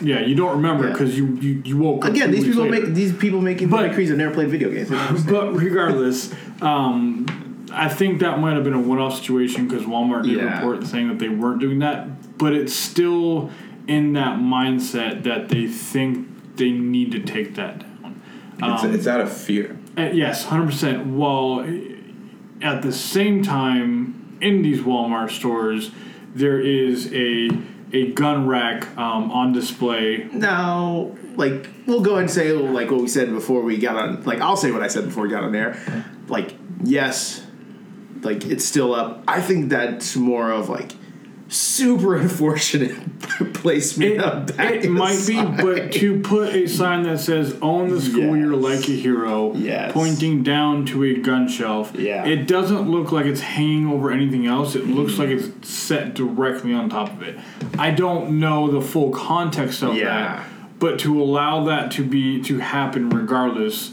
[0.02, 0.92] yeah, you don't remember Yeah.
[0.92, 2.86] because you, you you woke up Again, these people later.
[2.86, 4.88] make these people making the But- decrees have never played video games.
[4.88, 5.36] They don't understand.
[5.54, 7.26] But regardless, um,
[7.70, 10.56] I think that might have been a one-off situation because Walmart did Yeah.
[10.56, 12.08] report saying that they weren't doing that.
[12.38, 13.50] But it's still
[13.86, 18.20] in that mindset that they think they need to take that down.
[18.60, 19.76] It's, Um, it's out of fear.
[19.96, 21.06] uh, yes, hundred percent.
[21.06, 21.66] While
[22.62, 25.90] at the same time, in these Walmart stores,
[26.34, 27.50] there is a
[27.92, 30.28] a gun rack um, on display.
[30.32, 34.22] Now, like, we'll go ahead and say like what we said before we got on.
[34.24, 35.76] Like, I'll say what I said before we got on there.
[36.28, 37.46] Like, yes,
[38.22, 39.22] like it's still up.
[39.26, 40.92] I think that's more of like
[41.48, 42.94] super unfortunate
[43.54, 44.12] placement.
[44.14, 48.00] It, of back it might be, but to put a sign that says "Own the
[48.00, 48.62] school year Yes.
[48.62, 49.92] like a hero," Yes.
[49.92, 51.92] pointing down to a gun shelf.
[51.96, 52.24] Yeah.
[52.26, 54.74] it doesn't look like it's hanging over anything else.
[54.74, 55.18] It looks Mm.
[55.18, 57.38] like it's set directly on top of it.
[57.78, 60.04] I don't know the full context of Yeah.
[60.06, 60.44] that,
[60.78, 63.92] but to allow that to be to happen regardless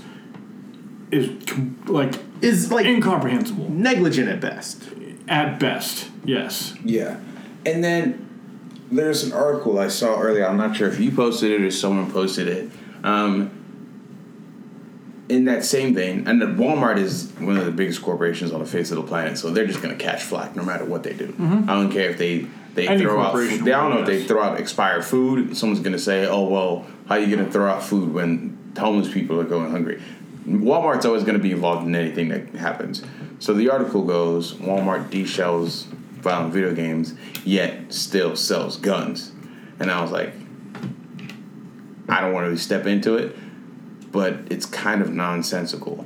[1.12, 4.84] is com- like is like incomprehensible negligent at best.
[5.28, 6.10] at best.
[6.26, 6.74] Yes.
[6.84, 7.18] Yeah.
[7.66, 8.26] And then
[8.92, 10.46] there's an article I saw earlier.
[10.48, 12.72] I'm not sure if you posted it or someone posted it.
[13.04, 13.62] Um,
[15.28, 18.92] in that same vein, and Walmart is one of the biggest corporations on the face
[18.92, 21.34] of the planet, so they're just going to catch flack no matter what they do.
[21.40, 23.34] I don't care if they they Any throw out.
[23.34, 23.62] Food.
[23.62, 25.58] I don't know if they throw out expired food.
[25.58, 28.74] Someone's going to say, "Oh well, how are you going to throw out food when
[28.78, 30.02] homeless people are going hungry?"
[30.46, 33.02] Walmart's always going to be involved in anything that happens.
[33.40, 35.88] So the article goes: Walmart deshells
[36.26, 37.14] violent video games,
[37.46, 39.32] yet still sells guns.
[39.80, 40.34] And I was like,
[42.10, 43.38] I don't want to really step into it,
[44.12, 46.06] but it's kind of nonsensical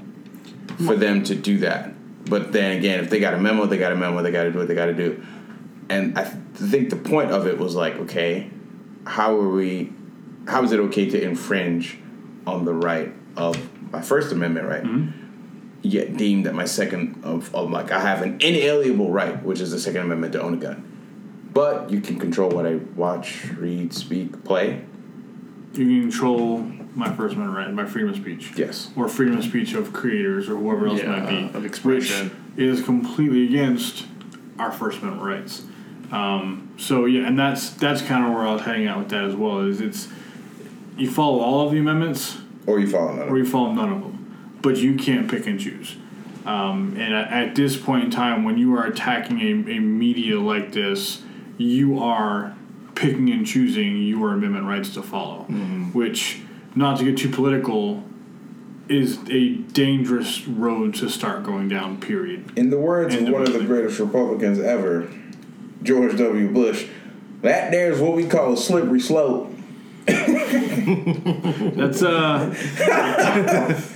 [0.85, 1.93] for them to do that.
[2.25, 4.21] But then again, if they got a memo, they got a memo.
[4.21, 5.23] They got to do what they got to do.
[5.89, 8.51] And I th- think the point of it was like, okay,
[9.07, 9.91] how are we?
[10.47, 11.97] How is it okay to infringe
[12.45, 13.57] on the right of
[13.91, 14.83] my First Amendment right?
[14.83, 15.18] Mm-hmm.
[15.81, 19.71] Yet deem that my second of, of like I have an inalienable right, which is
[19.71, 20.85] the Second Amendment to own a gun.
[21.53, 24.81] But you can control what I watch, read, speak, play.
[25.73, 26.59] You can control
[26.95, 28.51] my First Amendment right, my freedom of speech.
[28.57, 28.91] Yes.
[28.97, 31.57] Or freedom of speech of creators or whoever else Yeah, might be.
[31.57, 32.29] of expression.
[32.55, 34.05] Which is completely against
[34.57, 35.63] our First Amendment rights.
[36.11, 39.23] Um, so yeah, and that's that's kind of where I was heading out with that
[39.23, 39.59] as well.
[39.61, 40.07] Is it's
[40.97, 42.37] you follow all of the amendments
[42.67, 43.29] Or you follow none.
[43.29, 44.18] or you follow none of them,
[44.61, 45.95] but you can't pick and choose.
[46.45, 50.39] Um, and at, at this point in time, when you are attacking a, a media
[50.39, 51.21] like this,
[51.57, 52.55] you are
[52.95, 55.43] picking and choosing your amendment rights to follow,
[55.93, 56.41] which,
[56.75, 58.03] not to get too political,
[58.87, 61.99] is a dangerous road to start going down.
[61.99, 62.51] Period.
[62.57, 65.09] In the words End of one of the greatest Republicans ever,
[65.83, 66.51] George W.
[66.51, 66.87] Bush,
[67.41, 69.53] that there's what we call a slippery slope.
[70.05, 72.55] That's uh.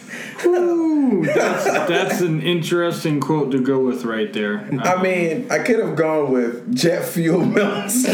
[0.45, 4.67] Ooh, that's, that's an interesting quote to go with right there.
[4.81, 8.05] I mean, I could have gone with jet fuel melts.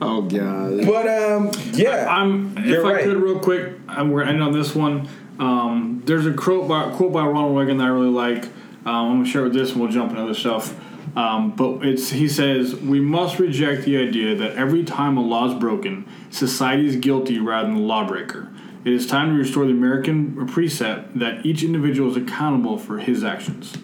[0.00, 0.86] Oh god.
[0.86, 3.04] but um, yeah, I'm if You're I right.
[3.04, 5.08] could real quick, I'm we're end on this one.
[5.38, 8.44] Um, there's a quote by quote by Ronald Reagan that I really like.
[8.84, 10.78] Um, I'm gonna share with this, and we'll jump into other stuff.
[11.16, 15.48] Um, but it's he says we must reject the idea that every time a law
[15.48, 18.48] is broken, society is guilty rather than the lawbreaker.
[18.88, 23.22] It is time to restore the American precept that each individual is accountable for his
[23.22, 23.76] actions.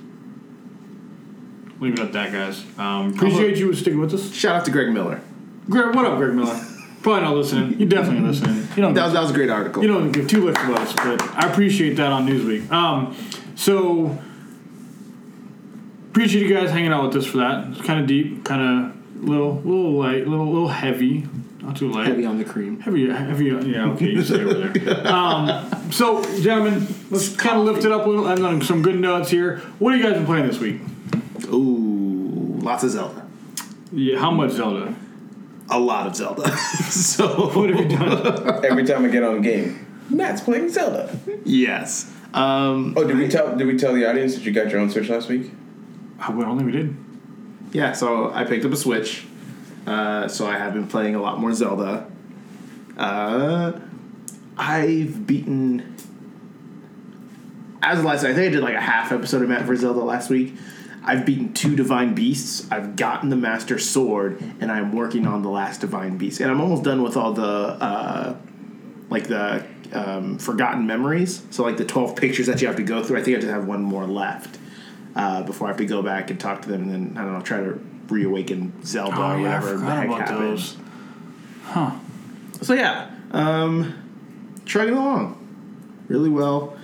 [1.79, 2.64] Leave it at that, guys.
[2.79, 4.33] Um, appreciate you sticking with us.
[4.33, 5.21] Shout out to Greg Miller.
[5.69, 6.59] Greg, what up, Greg Miller?
[7.03, 7.79] Probably not listening.
[7.79, 8.67] You definitely listening.
[8.77, 8.95] You don't.
[8.95, 9.83] That was, that was a great article.
[9.83, 12.71] you don't give two licks about us, but I appreciate that on Newsweek.
[12.71, 13.14] Um,
[13.57, 14.19] so
[16.09, 17.69] appreciate you guys hanging out with us for that.
[17.73, 21.29] It's kind of deep, kind of little, little light, little, little heavy.
[21.64, 22.07] Not too light.
[22.09, 22.79] Heavy on the cream.
[22.81, 23.46] Heavy, heavy.
[23.46, 25.07] Yeah, okay, you stay over there.
[25.07, 28.27] Um, so, gentlemen, let's kind of lift it up a little.
[28.27, 29.59] And on some good notes here.
[29.79, 30.81] What have you guys been playing this week?
[31.46, 33.27] Ooh, lots of Zelda.
[33.92, 34.94] Yeah, how much Zelda?
[35.70, 36.55] A lot of Zelda.
[36.90, 38.64] so What have you done?
[38.64, 41.16] every time I get on a game, Matt's playing Zelda.
[41.44, 42.11] yes.
[42.35, 43.57] Um, Oh, did we tell?
[43.57, 45.50] Did we tell the audience that you got your own Switch last week?
[46.20, 46.96] I don't think we did.
[47.72, 47.92] yeah.
[47.92, 49.24] So I picked up a Switch.
[49.87, 52.11] Uh, so I have been playing a lot more Zelda.
[52.97, 53.73] Uh,
[54.57, 55.97] I've beaten.
[57.83, 60.01] As of last, I think I did like a half episode of Matt for Zelda
[60.01, 60.55] last week.
[61.05, 62.66] I've beaten two divine beasts.
[62.70, 66.40] I've gotten the master sword, and I'm working on the last divine beast.
[66.40, 68.37] And I'm almost done with all the uh,
[69.11, 71.42] like the um, forgotten memories.
[71.51, 73.18] So like the twelve pictures that you have to go through.
[73.18, 74.59] I think I just have one more left
[75.14, 77.35] uh, before I have to go back and talk to them, and then I don't
[77.35, 80.59] know, try to reawaken Zelda Oh or yeah, I whatever the heck about happened.
[80.59, 80.77] those.
[82.67, 83.95] So yeah, um,
[84.64, 85.40] trucking along
[86.09, 86.77] really well.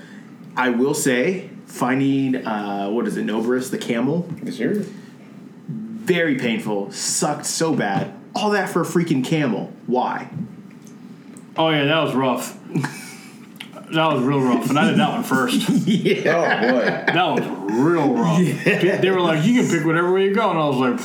[0.57, 4.89] I will say, finding uh, what is it, Naboris the camel, Is yours?
[5.69, 6.91] very painful.
[6.91, 8.13] Sucked so bad.
[8.35, 9.73] All that for a freaking camel.
[9.87, 10.29] Why?
[11.57, 12.59] Oh yeah, that was rough.
[13.93, 15.69] that was real rough, and I did that one first.
[15.87, 16.37] yeah.
[16.37, 16.85] Oh boy.
[16.85, 18.39] That was real rough.
[19.01, 21.01] They were like, "You can pick whatever way you go," and I was like,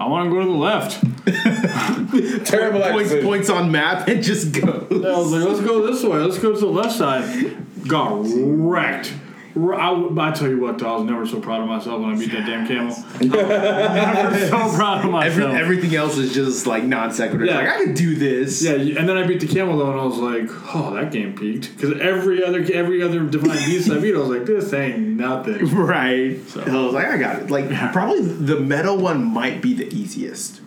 [0.00, 1.00] "I want to go to the left."
[2.46, 3.24] Terrible Points, accident.
[3.26, 4.86] points on map and just goes.
[4.90, 6.18] I was like, "Let's go this way.
[6.18, 7.56] Let's go to the left side."
[7.86, 9.12] Got wrecked.
[9.56, 12.18] I, I tell you what, though, I was never so proud of myself when I
[12.18, 12.96] beat that damn camel.
[13.20, 15.54] Never so proud of Every, myself.
[15.54, 17.44] everything else is just like non sequitur.
[17.46, 17.58] Yeah.
[17.58, 18.62] Like I could do this.
[18.64, 21.36] yeah, and then I beat the camel though, and I was like, "Oh, that game
[21.36, 24.98] peaked." Because every other every other divine beast I beat, I was like, "This ain't
[25.00, 26.40] nothing." Right.
[26.48, 27.50] So- I was like, I got it.
[27.50, 30.60] Like probably the metal one might be the easiest.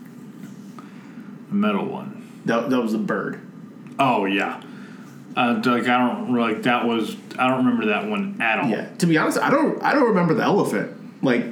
[1.50, 2.41] The metal one.
[2.45, 3.41] That, that was the bird.
[4.00, 4.62] Oh yeah.
[5.38, 8.69] Uh, like I don't like that was I don't remember that one at all.
[8.71, 8.89] Yeah.
[8.97, 11.23] To be honest, I don't I don't remember the elephant.
[11.23, 11.45] Like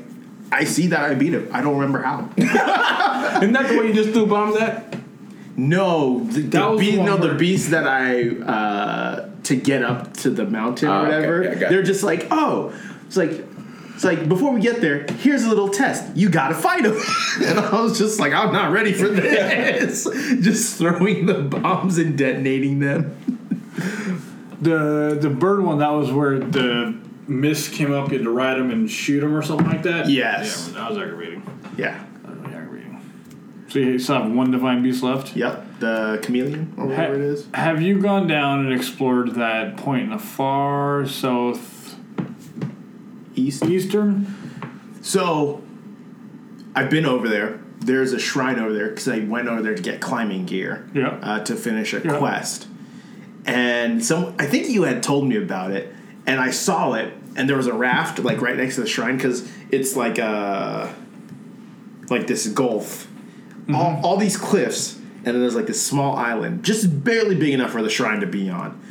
[0.51, 1.49] I see that I beat him.
[1.53, 2.21] I don't remember how.
[2.37, 4.97] Isn't that the way you just threw bombs at?
[5.55, 10.45] No, the, the beast, no, the beast that I uh, to get up to the
[10.45, 11.15] mountain Ah, or okay.
[11.15, 11.43] whatever.
[11.43, 11.85] Yeah, got they're it.
[11.85, 12.73] just like, oh,
[13.05, 13.45] it's like.
[13.93, 16.17] It's like before we get there, here's a little test.
[16.17, 16.97] You gotta fight him,
[17.41, 20.03] and I was just like, I'm not ready for this.
[20.41, 23.34] just throwing the bombs and detonating them.
[24.61, 26.95] The the bird one that was where the
[27.27, 30.09] mist came up, you had to ride him and shoot him or something like that.
[30.09, 30.67] Yes.
[30.73, 31.43] Yeah, that was aggravating.
[31.77, 32.03] Yeah.
[32.23, 33.01] That was really aggravating.
[33.69, 35.35] So you still have one divine beast left.
[35.35, 35.79] Yep.
[35.79, 37.47] The chameleon or Ha- whatever it is.
[37.53, 41.95] Have you gone down and explored that point in the far south
[43.35, 43.65] East.
[43.65, 44.27] eastern?
[45.01, 45.61] So,
[46.75, 47.59] I've been over there.
[47.79, 50.87] There's a shrine over there because I went over there to get climbing gear.
[50.93, 51.09] Yeah.
[51.21, 52.17] Uh, to finish a Yeah.
[52.17, 52.67] quest,
[53.45, 55.93] and some I think you had told me about it,
[56.25, 59.17] and I saw it, and there was a raft like right next to the shrine
[59.17, 60.93] because it's like a
[62.09, 63.07] like this gulf,
[63.73, 67.71] all all these cliffs, and then there's like this small island, just barely big enough
[67.71, 68.81] for the shrine to be on.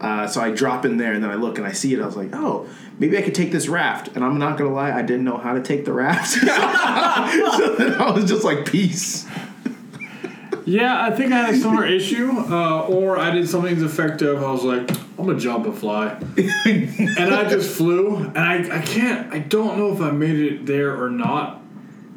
[0.00, 2.00] Uh, so I drop in there and then I look and I see it.
[2.00, 4.08] I was like, oh, maybe I could take this raft.
[4.14, 6.32] And I'm not gonna lie, I didn't know how to take the raft.
[6.32, 9.26] so then I was just like, peace.
[10.66, 14.42] Yeah, I think I had a similar issue, uh, or I did something effective.
[14.42, 18.82] I was like, I'm gonna jump and fly, and I just flew, and I, I
[18.82, 21.62] can't, I don't know if I made it there or not,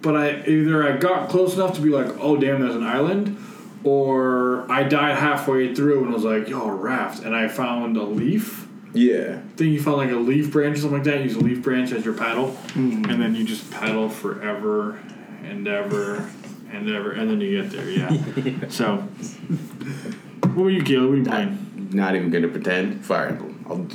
[0.01, 3.37] but I either I got close enough to be like, oh damn, there's an island,
[3.83, 8.03] or I died halfway through and was like, yo, a raft, and I found a
[8.03, 8.67] leaf.
[8.93, 9.41] Yeah.
[9.45, 11.21] I think you found like a leaf branch or something like that.
[11.21, 14.99] Use a leaf branch as your paddle, and then you just paddle forever
[15.43, 16.27] and ever
[16.71, 17.89] and ever, and then you get there.
[17.89, 18.09] Yeah.
[18.69, 18.97] So,
[20.43, 21.03] what were you, Caleb?
[21.03, 21.89] What were you playing?
[21.91, 23.03] Not even gonna pretend.
[23.05, 23.65] Fire Emblem.
[23.67, 23.87] I'll,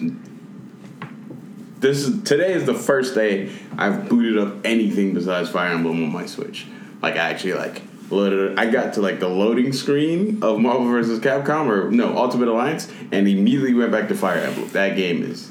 [1.80, 6.12] this is today is the first day I've booted up anything besides Fire Emblem on
[6.12, 6.66] my Switch.
[7.02, 8.58] Like I actually like loaded.
[8.58, 11.20] I got to like the loading screen of Marvel vs.
[11.20, 14.68] Capcom or no Ultimate Alliance, and immediately went back to Fire Emblem.
[14.70, 15.50] That game is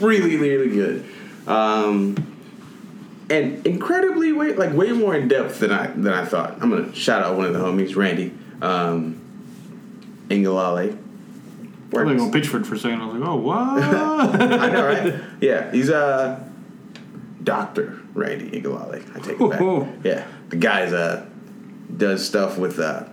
[0.00, 1.04] really really good.
[1.46, 2.33] Um,
[3.30, 6.58] and incredibly way like way more in depth than I than I thought.
[6.60, 8.32] I'm gonna shout out one of the homies, Randy
[8.62, 9.20] um,
[10.28, 10.98] Ingalale.
[11.96, 13.00] I was going Pitchford for a second.
[13.02, 13.82] I was like, oh, what?
[14.42, 15.14] I know, right?
[15.40, 16.50] Yeah, he's a
[17.42, 19.16] doctor, Randy Ingalale.
[19.16, 19.60] I take it back.
[19.60, 19.88] Oh.
[20.02, 21.26] Yeah, the guy's uh
[21.96, 23.04] does stuff with uh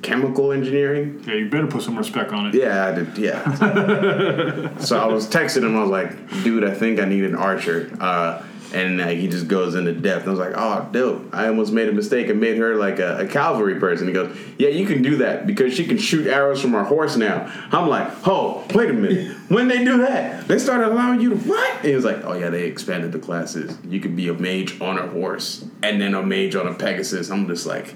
[0.00, 1.22] chemical engineering.
[1.26, 2.54] yeah, you better put some respect on it.
[2.54, 3.18] Yeah, I did.
[3.18, 4.78] Yeah.
[4.78, 5.76] so I was texting him.
[5.76, 9.48] I was like, "Dude, I think I need an archer." Uh, and uh, he just
[9.48, 10.26] goes into depth.
[10.26, 11.28] I was like, "Oh, dope!
[11.32, 14.36] I almost made a mistake and made her like a, a cavalry person." He goes,
[14.58, 17.88] "Yeah, you can do that because she can shoot arrows from her horse now." I'm
[17.88, 19.36] like, "Oh, wait a minute!
[19.48, 22.34] When they do that, they started allowing you to what?" And he was like, "Oh
[22.34, 23.76] yeah, they expanded the classes.
[23.84, 27.30] You could be a mage on a horse and then a mage on a Pegasus."
[27.30, 27.94] I'm just like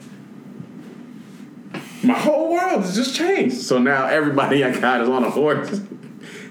[2.07, 3.57] my whole world has just changed.
[3.57, 5.81] So now everybody I got is on a horse.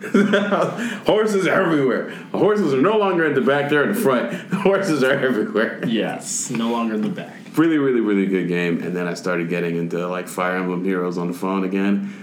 [1.06, 2.10] Horses are everywhere.
[2.32, 4.34] Horses are no longer in the back; they're in the front.
[4.54, 5.86] Horses are everywhere.
[5.86, 7.34] Yes, no longer in the back.
[7.56, 8.82] Really, really, really good game.
[8.84, 12.14] And then I started getting into like Fire Emblem Heroes on the phone again.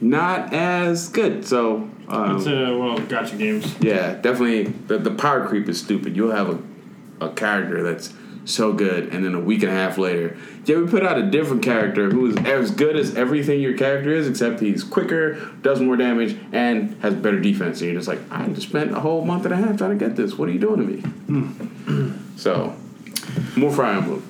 [0.00, 1.46] Not as good.
[1.46, 3.74] So um, It's uh, well, gotcha games.
[3.80, 4.64] yeah, definitely.
[4.64, 6.16] The, the power creep is stupid.
[6.16, 6.58] You'll have a
[7.20, 8.12] a character that's
[8.44, 10.36] so good, and then a week and a half later,
[10.66, 14.10] yeah, we put out a different character who is as good as everything your character
[14.14, 17.80] is, except he's quicker, does more damage, and has better defense.
[17.80, 20.04] And you're just like, I just spent a whole month and a half trying to
[20.06, 20.34] get this.
[20.36, 22.12] What are you doing to me?
[22.36, 22.74] so,
[23.56, 24.22] more Fire Emblem.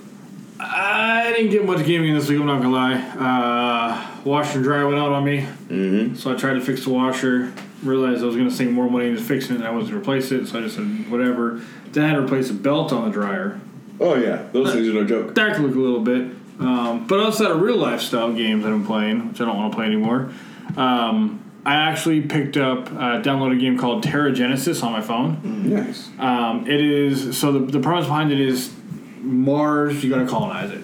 [0.60, 2.40] I didn't get much gaming this week.
[2.40, 2.94] I'm not gonna lie.
[3.18, 6.14] Uh, washer and dryer went out on me, Mm-hmm.
[6.14, 7.52] so I tried to fix the washer.
[7.82, 9.62] Realized I was gonna save more money into fixing it.
[9.62, 11.60] I was to replace it, so I just said whatever.
[11.92, 13.60] Then I had to replace a belt on the dryer.
[14.01, 15.34] Oh yeah, those things are no joke.
[15.34, 16.36] That could look a little bit.
[16.59, 19.72] Um, but outside of real life style games I've been playing, which I don't want
[19.72, 20.32] to play anymore,
[20.76, 25.40] um, I actually picked up, uh, downloaded a game called Terra Genesis on my phone.
[25.74, 26.11] Nice.
[26.18, 28.72] Um, it is so the, the premise behind it is
[29.20, 30.05] Mars.
[30.05, 30.82] You got to colonize it.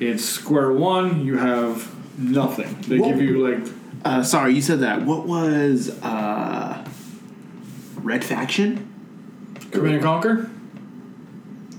[0.00, 1.24] It's square one.
[1.24, 2.76] You have nothing.
[2.88, 3.10] They Whoa.
[3.10, 3.72] give you like
[4.04, 5.02] Uh, sorry, you said that.
[5.02, 6.84] What was uh,
[7.96, 8.88] Red Faction?
[9.70, 10.50] Command and Conquer.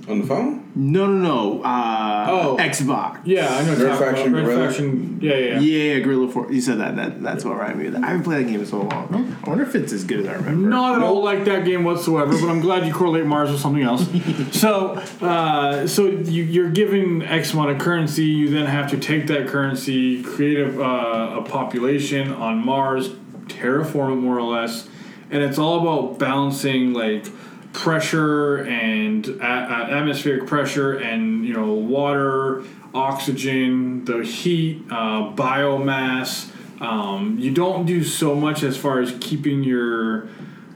[0.07, 0.62] On the phone?
[0.76, 1.63] No, no, no.
[1.63, 2.57] Uh, Oh.
[2.59, 3.19] Xbox.
[3.26, 3.86] Yeah, I know.
[3.86, 4.34] Red Faction.
[4.34, 4.67] Red Guerrilla?
[4.67, 5.19] Faction.
[5.21, 5.59] Yeah, yeah.
[5.59, 5.93] yeah.
[5.93, 6.51] Yeah, Guerrilla Four.
[6.51, 6.95] You said that.
[6.95, 8.03] that that's what reminded me of that.
[8.03, 9.38] I haven't played that game in so long.
[9.43, 10.67] I wonder if it's as good as I remember.
[10.69, 13.84] Not at all like that game whatsoever, but I'm glad you correlate Mars with something
[13.84, 14.07] else.
[14.51, 18.26] so, uh, so you, you're given X amount of currency.
[18.26, 23.09] You then have to take that currency, create a, uh, a population on Mars,
[23.47, 24.88] terraform it more or less,
[25.30, 27.26] and it's all about balancing like
[27.74, 32.63] pressure and a- atmospheric pressure and you know water,
[32.93, 36.51] oxygen, the heat, uh, biomass.
[36.80, 40.28] Um, you don't do so much as far as keeping your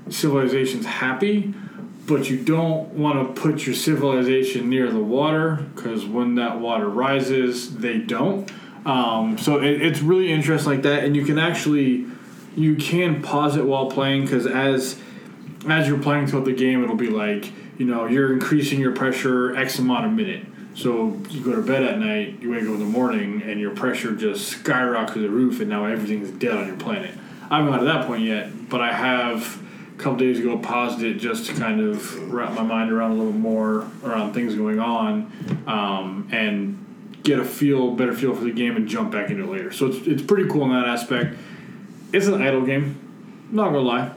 [0.10, 1.54] civilizations happy,
[2.06, 6.90] but you don't want to put your civilization near the water because when that water
[6.90, 8.50] rises, they don't.
[8.86, 12.06] Um, so it, it's really interesting like that, and you can actually
[12.56, 15.00] you can pause it while playing because as
[15.72, 19.56] as you're playing throughout the game, it'll be like you know you're increasing your pressure
[19.56, 20.46] X amount a minute.
[20.76, 23.72] So you go to bed at night, you wake up in the morning, and your
[23.72, 27.18] pressure just skyrockets to the roof, and now everything's dead on your planet.
[27.50, 29.60] I haven't got to that point yet, but I have
[29.96, 33.16] a couple days ago paused it just to kind of wrap my mind around a
[33.16, 35.32] little more around things going on,
[35.66, 36.84] um, and
[37.24, 39.72] get a feel better feel for the game and jump back into it later.
[39.72, 41.36] So it's it's pretty cool in that aspect.
[42.14, 44.12] It's an idle game, not gonna lie.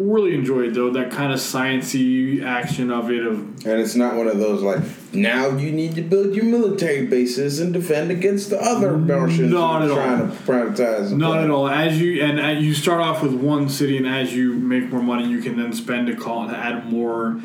[0.00, 4.28] Really enjoyed though that kind of sciency action of it of And it's not one
[4.28, 4.80] of those like
[5.12, 9.82] now you need to build your military bases and defend against the other Martians Not
[9.82, 10.16] who are at all.
[10.28, 10.36] trying to
[10.76, 11.10] privatize.
[11.10, 11.44] the Not planet.
[11.46, 11.68] at all.
[11.68, 15.02] As you and uh, you start off with one city, and as you make more
[15.02, 17.40] money, you can then spend to call to add more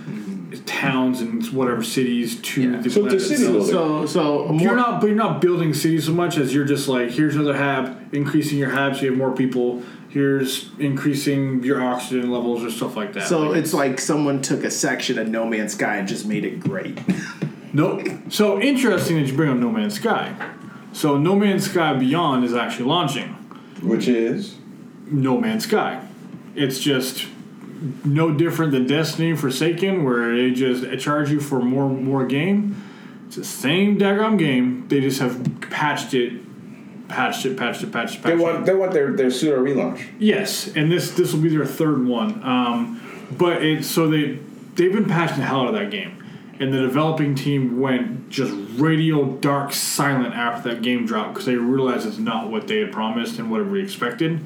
[0.66, 2.82] towns and whatever cities to Yeah.
[2.82, 3.68] the So it's a planet city itself.
[3.68, 6.88] So, so more, You're not, but you're not building cities so much as you're just
[6.88, 9.82] like here's another hab, increasing your hab so you have more people.
[10.14, 13.28] Here's increasing your oxygen levels or stuff like that.
[13.28, 16.46] So Like, it's like someone took a section of No Man's Sky and just made
[16.46, 17.00] it great.
[17.76, 18.08] Nope.
[18.30, 20.36] So interesting that you bring up No Man's Sky.
[20.92, 23.30] So No Man's Sky Beyond is actually launching.
[23.82, 24.58] Which is
[25.08, 26.00] No Man's Sky.
[26.54, 27.26] It's just
[28.06, 32.80] no different than Destiny Forsaken, where they just charge you for more more game.
[33.26, 34.88] It's the same daggum game.
[34.88, 36.34] They just have patched it,
[37.14, 38.40] patched it, patched it, patched it, patched they it.
[38.40, 40.06] want they want their their pseudo relaunch.
[40.20, 42.44] Yes, and this this will be their third one.
[42.44, 44.40] Um, but it so they
[44.76, 46.24] they've been patching the hell out of that game,
[46.60, 51.56] and the developing team went just radio dark silent after that game dropped because they
[51.56, 54.44] realized it's not what they had promised and what we expected.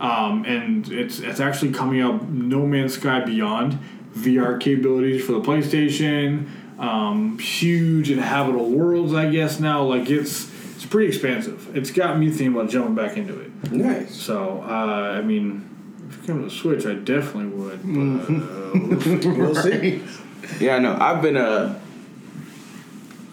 [0.00, 3.78] Um, and it's it's actually coming out No Man's Sky Beyond
[4.14, 6.48] VR capabilities for the PlayStation.
[6.78, 9.82] Um, huge inhabitable worlds, I guess now.
[9.82, 10.47] Like it's
[10.88, 11.76] pretty expansive.
[11.76, 13.70] It's got me thinking about jumping back into it.
[13.72, 14.14] Nice.
[14.14, 15.68] So, uh, I mean,
[16.08, 17.80] if it came to the Switch, I definitely would.
[17.82, 20.02] But, uh, We'll see.
[20.60, 20.96] Yeah, I know.
[20.98, 21.78] I've been uh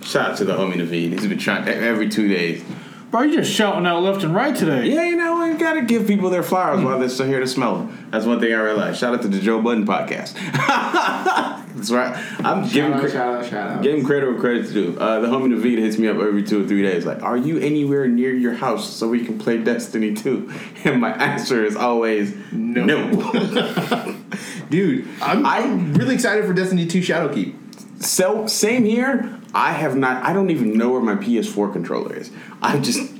[0.04, 1.12] shout out to the homie Naveed.
[1.14, 2.64] He's been trying every two days.
[3.12, 4.88] bro, you just shouting out left and right today.
[4.88, 7.78] Yeah, you know, we gotta give people their flowers while they're still here to smell
[7.80, 8.08] them.
[8.12, 9.00] That's one thing I realized.
[9.00, 10.36] Shout out to the Joe Budden podcast.
[11.76, 12.16] That's right.
[12.40, 13.86] I'm giving cre- out, shout out.
[13.86, 14.98] Him credit where credit's due.
[14.98, 17.60] Uh, the homie Naveed hits me up every two or three days, like, "Are you
[17.60, 20.52] anywhere near your house so we can play Destiny 2?
[20.86, 22.86] And my answer is always no.
[24.70, 28.04] Dude, I'm, I'm really excited for Destiny 2 Shadowkeep.
[28.04, 29.40] so same here.
[29.54, 30.24] I have not.
[30.24, 32.32] I don't even know where my PS4 controller is.
[32.62, 33.12] I just,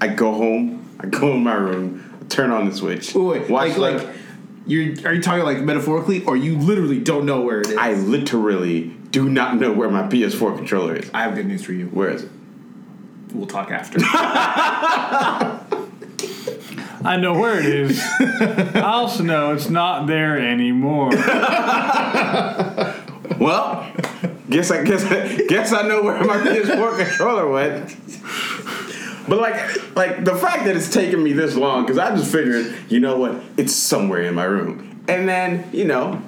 [0.00, 0.88] I go home.
[1.00, 2.00] I go in my room.
[2.28, 3.14] Turn on the Switch.
[3.14, 4.16] Wait, wait, watch like, like,
[4.66, 7.76] you're, are you talking like metaphorically, or you literally don't know where it is?
[7.76, 11.10] I literally do not know where my PS4 controller is.
[11.14, 11.86] I have good news for you.
[11.86, 12.30] Where is it?
[13.32, 13.98] We'll talk after.
[17.06, 18.00] I know where it is.
[18.20, 21.10] I also know it's not there anymore.
[21.10, 22.94] Well,
[23.38, 23.92] Well,
[24.48, 25.04] guess I guess
[25.48, 27.90] guess I know where my PS4 controller went.
[29.28, 32.74] But like like the fact that it's taken me this long because I just figured,
[32.88, 36.22] you know what, it's somewhere in my room, and then you know,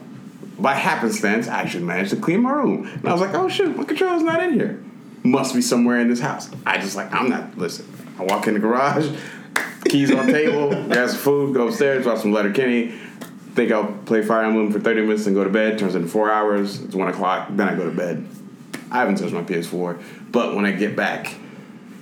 [0.59, 3.77] by happenstance, I actually managed to clean my room, and I was like, oh shit,
[3.77, 4.83] my controller's not in here.
[5.23, 6.49] Must be somewhere in this house.
[6.65, 7.87] I just like I'm not listen.
[8.19, 9.15] I walk in the garage,
[9.85, 12.95] keys on table, grab some food, go upstairs, watch some Letterkenny.
[13.55, 15.79] Think I'll play Fire Emblem for 30 minutes and go to bed.
[15.79, 16.83] Turns into four hours.
[16.83, 17.49] It's one o'clock.
[17.51, 18.27] Then I go to bed.
[18.91, 20.31] I haven't touched my PS4.
[20.31, 21.35] But when I get back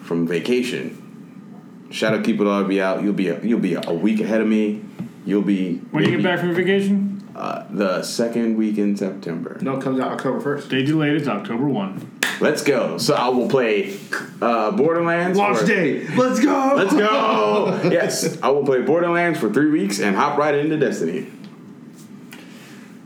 [0.05, 3.03] from vacation, Shadow Keep It All will be out.
[3.03, 4.85] You'll be a, you'll be a week ahead of me.
[5.25, 9.59] You'll be When you get back from vacation, uh, the second week in September.
[9.63, 10.69] No, it comes out October first.
[10.69, 12.21] they delayed it to October 1.
[12.41, 12.99] Let's go.
[12.99, 13.97] So I will play
[14.43, 15.39] uh, Borderlands.
[15.39, 16.07] Launch for- day.
[16.09, 16.75] Let's go.
[16.77, 17.81] Let's go.
[17.91, 21.31] yes, I will play Borderlands for three weeks and hop right into Destiny.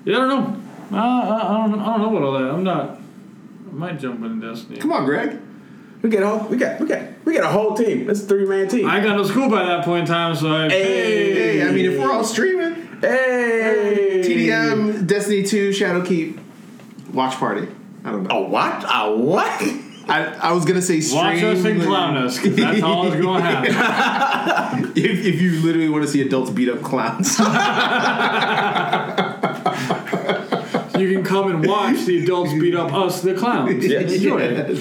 [0.04, 0.96] Yeah, I don't know.
[0.98, 2.50] Uh, I, I, don't, I don't know about all that.
[2.50, 2.90] I'm not.
[3.68, 4.78] I might jump into Destiny.
[4.78, 5.38] Come on, Greg.
[6.02, 8.08] We get a whole, we got we got we got a whole team.
[8.08, 8.86] It's a three man team.
[8.88, 10.68] I got no school by that point in time, so I.
[10.68, 11.34] Hey.
[11.58, 16.38] Hey, I mean, if we're all streaming, hey, TDM, Destiny 2, Shadowkeep,
[17.12, 17.66] watch party.
[18.04, 18.44] I don't know.
[18.44, 18.84] A what?
[18.84, 19.62] A what?
[20.10, 21.22] I, I was gonna say stream.
[21.22, 24.92] Watch us and clown us, 'cause that's all that's going to happen.
[24.96, 27.38] If, if you literally want to see adults beat up clowns.
[30.98, 33.84] You can come and watch the adults beat up us, the clowns.
[33.88, 34.12] Yes.
[34.14, 34.76] Enjoy it.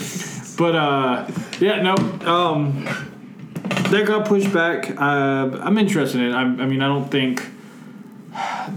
[0.58, 0.60] Yes.
[0.60, 1.28] But uh,
[1.60, 1.95] yeah, no.
[2.26, 2.86] Um,
[3.91, 4.89] that got pushed back.
[4.99, 6.34] Uh, I'm interested in it.
[6.34, 7.43] I, I mean, I don't think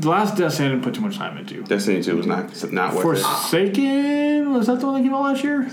[0.01, 1.63] the last Destiny I didn't put too much time into.
[1.63, 5.45] Destiny two was not not worth Forsaken was that the one that came out last
[5.45, 5.69] year?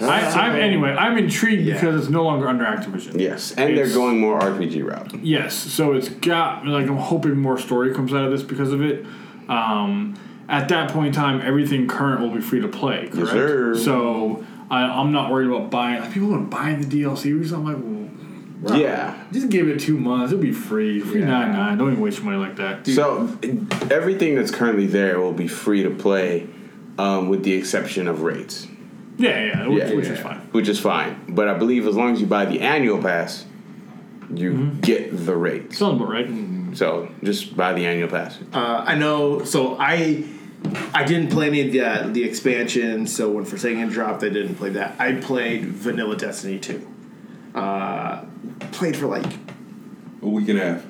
[0.00, 0.90] I, I'm anyway.
[0.90, 1.74] I'm intrigued Yeah.
[1.74, 3.20] because it's no longer under Activision.
[3.20, 5.22] Yes, and they're going more RPG route.
[5.22, 8.82] Yes, so it's got like I'm hoping more story comes out of this because of
[8.82, 9.06] it.
[9.48, 10.18] Um,
[10.48, 13.08] at that point in time, everything current will be free to play.
[13.08, 13.30] Correct.
[13.30, 13.74] sir.
[13.76, 16.00] So I, I'm not worried about buying.
[16.00, 17.46] Like people want buying the DLC.
[17.48, 17.76] So I'm like,
[18.62, 19.14] well, Yeah.
[19.32, 20.32] just give it two months.
[20.32, 21.00] It'll be free.
[21.00, 21.26] Free Yeah.
[21.26, 21.78] nine nine.
[21.78, 22.86] Don't even waste money like that.
[22.86, 23.28] So
[23.90, 26.46] everything that's currently there will be free to play,
[26.98, 28.66] um, with the exception of raids,
[29.18, 30.12] Yeah, yeah, which, Yeah, which yeah.
[30.12, 30.38] is fine.
[30.52, 31.16] which is fine.
[31.28, 33.44] But I believe as long as you buy the annual pass,
[34.34, 34.80] you Mm-hmm.
[34.80, 35.78] get the raids.
[35.78, 36.26] Sounds about right.
[36.74, 38.38] So just buy the annual pass.
[38.52, 39.44] Uh, I know.
[39.44, 40.24] So I
[40.94, 43.06] I didn't play any of the uh, the expansion.
[43.06, 44.94] So when Forsaken dropped, I didn't play that.
[44.98, 46.86] I played Vanilla Destiny 2.
[47.54, 48.24] Uh,
[48.72, 49.26] played for like
[50.22, 50.84] A week and a half.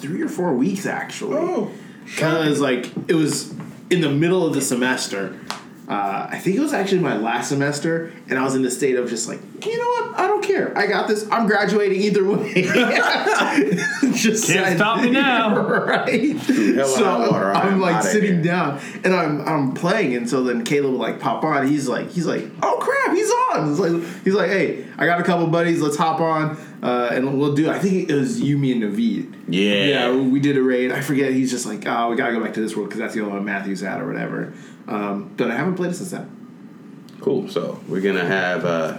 [0.00, 1.36] three or four weeks actually.
[1.36, 1.70] Oh.
[2.04, 3.52] because like it was
[3.90, 5.38] in the middle of the semester.
[5.88, 8.96] Uh, I think it was actually my last semester, and I was in the state
[8.96, 10.20] of just like, you know what?
[10.20, 10.76] I don't care.
[10.76, 11.26] I got this.
[11.30, 12.52] I'm graduating either way.
[14.12, 15.56] just Can't said- stop me now.
[15.86, 16.38] right?
[16.40, 18.42] so water, I am I'm like sitting here.
[18.42, 21.66] down, and I'm I'm playing, and so then Caleb will like pop on.
[21.66, 23.70] He's like he's like, oh crap, he's on.
[23.70, 25.80] It's like he's like, hey, I got a couple buddies.
[25.80, 27.70] Let's hop on, uh, and we'll do.
[27.70, 29.34] I think it was you, me, and Naveed.
[29.48, 29.84] Yeah.
[29.84, 30.92] Yeah, we did a raid.
[30.92, 31.32] I forget.
[31.32, 33.32] He's just like, oh, we gotta go back to this world because that's the only
[33.34, 34.52] one Matthew's at or whatever.
[34.86, 36.34] Um, but I haven't played it since then.
[37.20, 37.48] Cool.
[37.48, 38.98] So we're gonna have uh,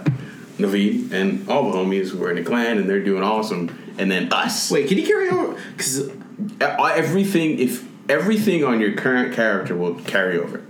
[0.58, 3.76] Naveed and all the homies who are in the clan, and they're doing awesome.
[3.98, 4.70] And then us.
[4.70, 5.60] Wait, can you carry over?
[5.76, 6.10] Because
[6.60, 7.58] Uh, everything.
[7.58, 10.62] If everything on your current character will carry over.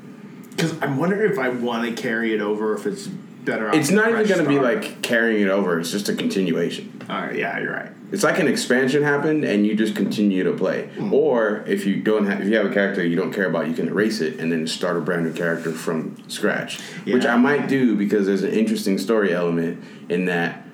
[0.50, 3.08] Because I'm wondering if I want to carry it over, if it's
[3.45, 3.70] better.
[3.70, 5.78] It's not even gonna be like carrying it over.
[5.78, 7.05] It's just a continuation.
[7.09, 7.91] All right, yeah, you're right.
[8.12, 10.91] It's like an expansion happened, and you just continue to play.
[11.12, 13.74] Or if you don't have, if you have a character you don't care about, you
[13.74, 16.80] can erase it and then start a brand new character from scratch.
[17.05, 20.64] Which I might do because there's an interesting story element in that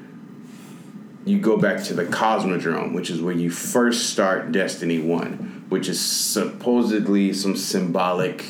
[1.26, 5.88] you go back to the Cosmodrome, which is where you first start Destiny One, which
[5.88, 8.44] is supposedly some symbolic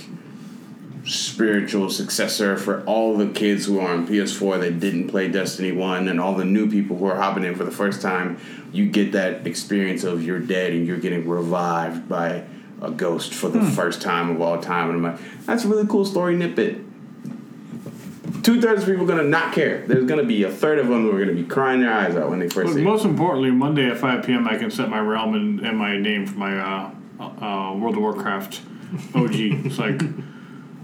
[1.06, 6.08] spiritual successor for all the kids who are on PS4 that didn't play Destiny 1
[6.08, 8.38] and all the new people who are hopping in for the first time.
[8.72, 12.44] You get that experience of you're dead and you're getting revived by
[12.82, 14.90] a ghost for the first time of all time.
[14.90, 16.80] And I'm like, that's a really cool story snippet.
[18.42, 19.86] Two thirds of people are gonna not care.
[19.86, 22.28] There's gonna be a third of them who are gonna be crying their eyes out
[22.30, 22.84] when they first But see it.
[22.84, 26.26] most importantly, Monday at 5 p.m., I can set my realm and, and my name
[26.26, 26.90] for my uh,
[27.20, 28.60] uh, World of Warcraft
[29.14, 29.30] OG.
[29.34, 30.00] it's like,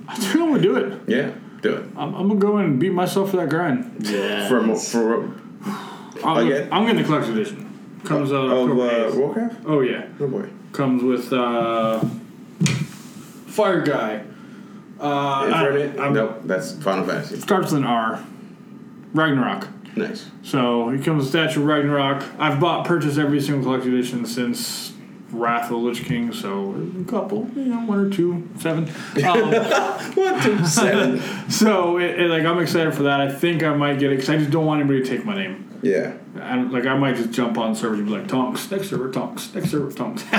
[0.09, 1.01] I think I'm gonna do it.
[1.09, 1.33] Yeah,
[1.63, 1.85] do it.
[1.97, 4.07] I'm, I'm gonna go in and beat myself for that grind.
[4.07, 4.49] Yeah.
[4.49, 5.25] For, mo- for
[6.25, 6.69] I'm, Okay.
[6.71, 8.01] I'm getting the collector's edition.
[8.05, 9.15] Comes out of October uh, 8th.
[9.17, 9.57] Warcraft?
[9.67, 10.49] Oh yeah, Oh boy.
[10.73, 12.01] comes with uh,
[13.47, 14.25] Fire Guy.
[15.01, 15.99] Uh, Infinite?
[15.99, 17.41] I- I'm- nope, that's Final Fantasy.
[17.41, 18.25] Starts with an R.
[19.15, 19.69] Ragnarok.
[19.97, 20.31] Nice.
[20.43, 22.25] So he comes with Statue of Ragnarok.
[22.39, 24.93] I've bought, purchased every single collector's edition since
[25.33, 28.89] Wrath of the Lich King, so a couple, you know, one or two, seven.
[29.25, 29.51] Um,
[30.15, 31.21] One, two, seven.
[31.51, 33.21] so it, it, like I'm excited for that.
[33.21, 35.35] I think I might get it because I just don't want anybody to take my
[35.35, 35.69] name.
[35.83, 36.15] Yeah.
[36.41, 39.53] I like I might just jump on servers and be like Tonks next server Tonks
[39.55, 40.23] next server Tonks.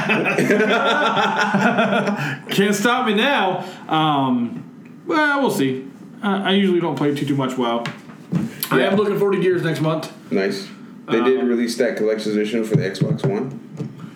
[2.55, 3.65] Can't stop me now.
[3.87, 5.87] Um, well, we'll see.
[6.23, 7.83] Uh, I usually don't play too too much WoW.
[8.31, 8.41] Yeah.
[8.71, 10.11] I am looking forward to Gears next month.
[10.31, 10.67] Nice.
[11.09, 13.62] They did release that collector's edition for the Xbox One.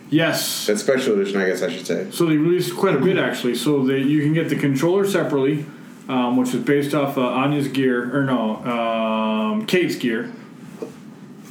[0.10, 0.68] Yes.
[0.68, 2.10] That special edition, I guess I should say.
[2.12, 3.56] So they released quite a bit actually.
[3.56, 5.66] So that you can get the controller separately,
[6.08, 10.32] um, which is based off uh, Anya's gear or no, um, Kait's gear.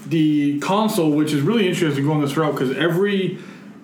[0.07, 3.39] The console, which is really interesting going this route because every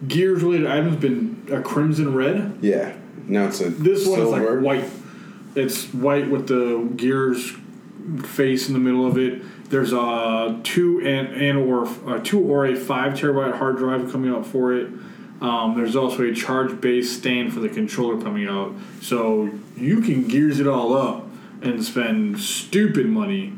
[0.06, 2.58] Gears related item's been a crimson red.
[2.60, 2.94] Yeah.
[3.26, 4.84] Now it's a This one is like white.
[5.54, 7.52] It's white with the Gears
[8.24, 9.42] face in the middle of it.
[9.72, 14.30] There's a two and, and or uh, two or a five terabyte hard drive coming
[14.30, 14.86] out for it.
[15.40, 20.28] Um, there's also a charge base stand for the controller coming out, so you can
[20.28, 21.26] gears it all up
[21.62, 23.54] and spend stupid money.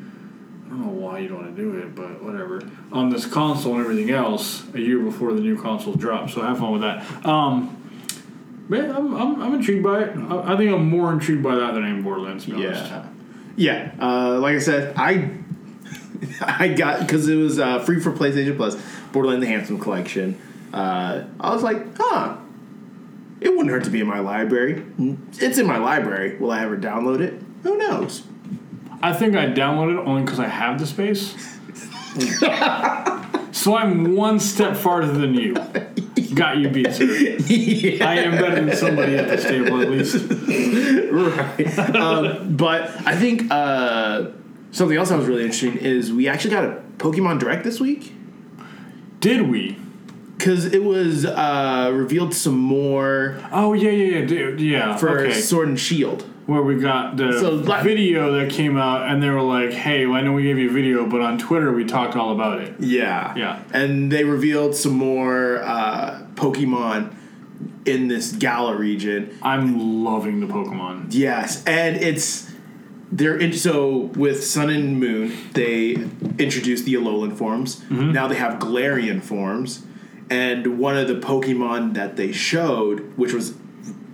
[0.66, 2.62] I don't know why you don't want to do it, but whatever.
[2.92, 6.60] On this console and everything else, a year before the new console drops, So have
[6.60, 7.26] fun with that.
[7.26, 7.90] Um,
[8.68, 10.16] man, I'm, I'm, I'm intrigued by it.
[10.16, 12.44] I, I think I'm more intrigued by that than I am Borderlands.
[12.44, 12.84] To be honest.
[12.84, 13.06] Yeah,
[13.56, 13.94] yeah.
[14.00, 15.42] Uh, like I said, I
[16.40, 18.76] I got because it was uh, free for PlayStation Plus.
[19.12, 20.40] Borderlands: The Handsome Collection.
[20.72, 22.38] Uh, I was like, huh.
[23.40, 24.84] It wouldn't hurt to be in my library.
[25.34, 26.38] It's in my library.
[26.38, 27.34] Will I ever download it?
[27.62, 28.22] Who knows?
[29.02, 31.34] I think I downloaded it only because I have the space.
[33.52, 35.54] so I'm one step farther than you.
[36.34, 37.04] Got you beat, sir.
[38.04, 40.14] I am better than somebody at this table, at least.
[41.12, 41.78] right.
[41.96, 44.30] um, but I think uh,
[44.74, 48.12] something else that was really interesting is we actually got a Pokemon Direct this week
[49.20, 49.78] Did we?
[50.36, 54.96] because it was uh, revealed some more Oh yeah, yeah, yeah, dude, yeah.
[54.96, 55.32] for okay.
[55.32, 56.22] Sword and Shield.
[56.46, 60.20] Where we got the So, video that came out, and they were like, "Hey, I
[60.20, 63.34] know we gave you a video, but on Twitter we talked all about it." Yeah.
[63.34, 63.62] Yeah.
[63.72, 67.14] And they revealed some more uh, Pokemon
[67.86, 69.34] in this Galar region.
[69.40, 71.06] I'm loving the Pokemon.
[71.12, 72.52] Yes, and it's
[73.14, 75.92] they're in, so with Sun and Moon they
[76.38, 77.76] introduced the Alolan forms.
[77.76, 78.12] Mm-hmm.
[78.12, 79.86] Now they have Galarian forms,
[80.28, 83.54] and one of the Pokemon that they showed, which was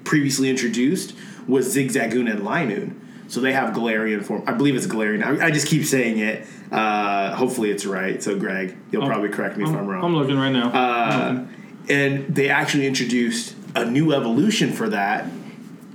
[0.05, 1.15] previously introduced,
[1.49, 2.97] was Zigzagoon and Linoone.
[3.29, 4.43] So they have Galarian form.
[4.47, 5.25] I believe it's Galarian.
[5.25, 6.47] I, I just keep saying it.
[6.71, 8.23] Uh, hopefully it's right.
[8.23, 10.05] So Greg, you'll probably correct me if I'm wrong.
[10.05, 10.71] I'm looking right now.
[10.71, 11.47] Uh,
[11.89, 15.27] and they actually introduced a new evolution for that.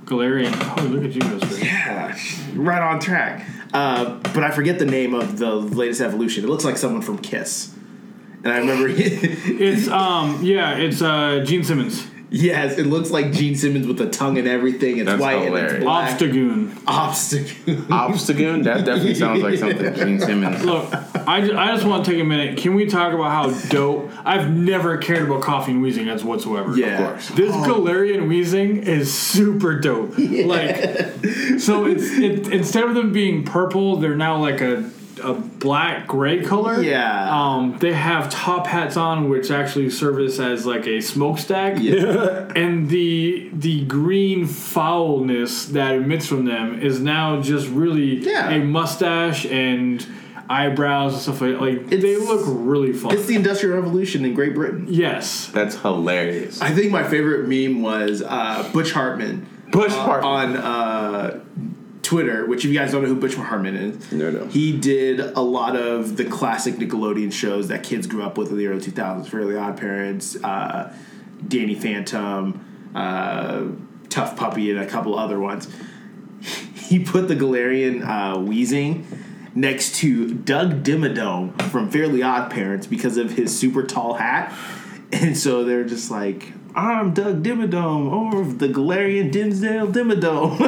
[0.06, 0.54] Galarian.
[0.78, 1.66] Oh, look at you, Mister.
[1.66, 2.18] Yeah,
[2.56, 3.46] right on track.
[3.74, 6.44] Uh, but I forget the name of the latest evolution.
[6.44, 7.74] It looks like someone from Kiss.
[8.44, 12.06] And I remember, It's um, yeah, it's uh, Gene Simmons.
[12.30, 14.98] Yes, it looks like Gene Simmons with the tongue and everything.
[14.98, 16.18] It's That's white and it's black.
[16.18, 16.78] Obstagoon.
[16.88, 17.74] Obstacle.
[17.90, 18.64] Obstagoon?
[18.64, 20.64] That definitely sounds like something Gene Simmons.
[20.64, 20.94] Look,
[21.28, 22.58] I, ju- I just want to take a minute.
[22.58, 24.12] Can we talk about how dope?
[24.24, 26.78] I've never cared about Koffing and Weezing as whatsoever.
[26.78, 27.00] Yeah.
[27.00, 27.30] Of course.
[27.30, 27.64] This oh.
[27.64, 30.14] Galarian Weezing is super dope.
[30.46, 30.76] Like,
[31.60, 34.90] so it's it, instead of them being purple, they're now like a
[35.24, 36.82] a black gray color.
[36.82, 37.30] Yeah.
[37.30, 41.78] Um, they have top hats on, which actually service as like a smokestack.
[41.80, 42.52] Yeah.
[42.56, 48.50] And the the green foulness that emits from them is now just really Yeah.
[48.50, 50.06] a mustache and
[50.50, 53.14] eyebrows and stuff like like they look really fun.
[53.14, 54.86] It's the Industrial Revolution in Great Britain.
[54.88, 55.48] yes.
[55.48, 56.62] That's hilarious.
[56.62, 59.48] I think my favorite meme was uh, Butch Hartman.
[59.72, 60.56] Butch uh, Hartman.
[60.56, 61.40] on uh,
[62.06, 64.46] Twitter, which if you guys don't know who Butch Hartman is, No, no.
[64.48, 68.58] he did a lot of the classic Nickelodeon shows that kids grew up with in
[68.58, 69.28] the early 2000s.
[69.28, 70.96] Fairly Odd Parents, uh,
[71.48, 73.64] Danny Phantom, uh,
[74.10, 75.68] Tough Puppy, and a couple other ones.
[76.86, 79.06] He put the Galarian uh, Weezing
[79.56, 84.54] next to Doug Dimmadome from Fairly Odd Parents because of his super tall hat.
[85.12, 90.60] And so they're just like, I'm Doug Dimmadome, or the Galarian Dimmsdale Dimmadome.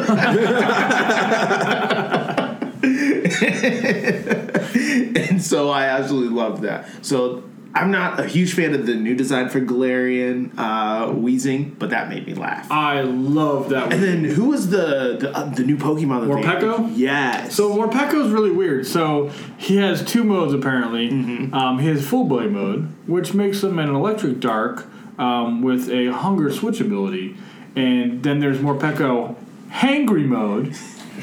[5.17, 6.87] and so I absolutely love that.
[7.05, 7.43] So
[7.75, 12.07] I'm not a huge fan of the new design for Galarian uh, Weezing, but that
[12.09, 12.71] made me laugh.
[12.71, 13.91] I love that.
[13.91, 16.21] And then who was the the, uh, the new Pokemon?
[16.27, 16.93] That they- Morpeko?
[16.95, 17.53] Yes.
[17.55, 18.87] So Morpeko is really weird.
[18.87, 21.09] So he has two modes apparently.
[21.51, 24.87] Um, he has full body mode, which makes him an electric dark
[25.17, 27.35] um, with a hunger switch ability,
[27.75, 29.35] and then there's Morpeko
[29.69, 30.75] hangry mode,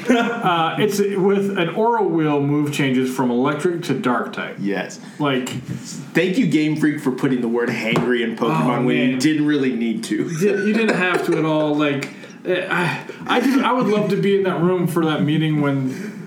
[0.09, 4.57] uh, it's with an aura wheel move changes from electric to dark type.
[4.59, 4.99] Yes.
[5.19, 9.17] Like Thank you, Game Freak, for putting the word hangry in Pokemon Oh, when you
[9.19, 10.27] didn't really need to.
[10.27, 11.75] you didn't have to at all.
[11.75, 12.09] Like
[12.45, 15.61] eh, I, I just I would love to be in that room for that meeting
[15.61, 16.24] when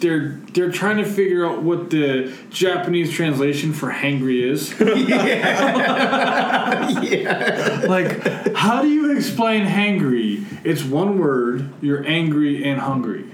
[0.00, 4.78] they're they're trying to figure out what the Japanese translation for hangry is.
[7.10, 7.84] yeah.
[7.88, 10.44] like, how do you explain hangry?
[10.64, 11.72] It's one word.
[11.80, 13.24] You're angry and hungry.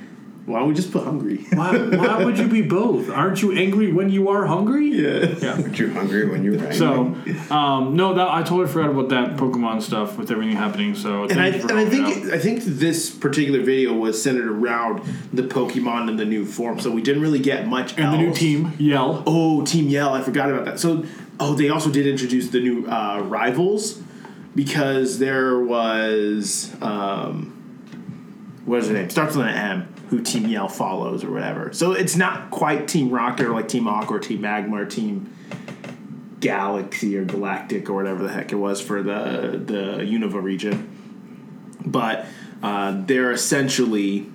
[0.47, 1.39] Why would we just put hungry?
[1.55, 3.09] Why, why would you be both?
[3.09, 4.89] Aren't you angry when you are hungry?
[4.89, 5.35] yeah.
[5.41, 5.53] Yeah.
[5.63, 6.75] Aren't you hungry when you're angry?
[6.75, 7.17] So,
[7.51, 10.95] um, no, that I totally forgot about that Pokemon stuff with everything happening.
[10.95, 12.33] So, And I, and I calling it think.
[12.33, 16.91] I think this particular video was centered around the Pokemon in the new form, so
[16.91, 17.97] we didn't really get much.
[17.97, 19.23] and the new team Yell.
[19.27, 20.13] Oh, Team Yell!
[20.13, 20.79] I forgot about that.
[20.79, 21.05] So,
[21.41, 24.03] oh, they also did introduce the new uh, rivals
[24.55, 27.54] because there was um,
[28.65, 29.11] what is her name?
[29.11, 29.95] Starts with an M.
[30.09, 31.73] Who Team Yell follows or whatever.
[31.73, 35.35] So it's not quite Team Rocket or like Team Aqua or Team Magma or Team
[36.41, 40.91] Galaxy or Galactic or whatever the heck it was for the the Unova region.
[41.85, 42.27] But
[42.63, 44.27] uh, they're essentially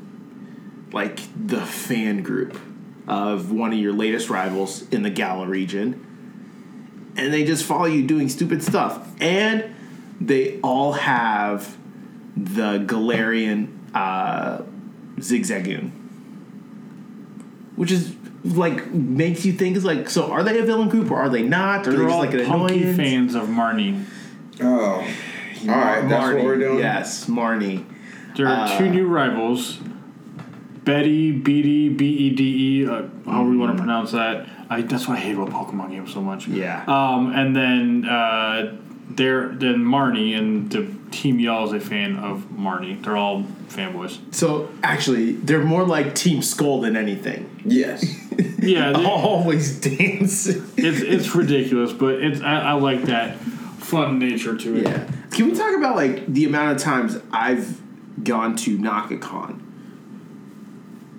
[0.92, 2.60] like the fan group
[3.08, 6.06] of one of your latest rivals in the Galar region.
[7.18, 9.08] And they just follow you doing stupid stuff.
[9.20, 9.76] And
[10.22, 11.78] they all have
[12.38, 14.62] the Galarian uh,
[15.18, 15.92] Zigzagoon.
[17.76, 21.18] Which is like makes you think is like so are they a villain group or
[21.18, 21.88] are they not?
[21.88, 22.98] Or They're they just all like an punky annoyance?
[22.98, 24.04] fans of Marnie.
[24.62, 26.80] oh, all right, that's what we're doing.
[26.80, 27.86] Yes, Marnie.
[28.36, 29.80] There are Uh, two new rivals.
[30.86, 34.48] Betty, Beatty, B E D E, uh, however you want to pronounce that.
[34.70, 36.48] I, that's why I hate about Pokemon games so much.
[36.48, 36.84] Yeah.
[36.88, 38.76] Um, and then uh,
[39.20, 43.04] there, then Marnie and the team y'all is a fan of Marnie.
[43.04, 44.18] They're all fanboys.
[44.34, 47.62] So actually, they're more like Team Skull than anything.
[47.66, 48.04] Yes.
[48.62, 50.46] Yeah, they- Always dance.
[50.48, 54.84] it's it's ridiculous, but it's I, I like that fun nature to it.
[54.86, 55.08] Yeah.
[55.32, 57.82] Can we talk about like the amount of times I've
[58.24, 59.62] gone to Naka-Kon,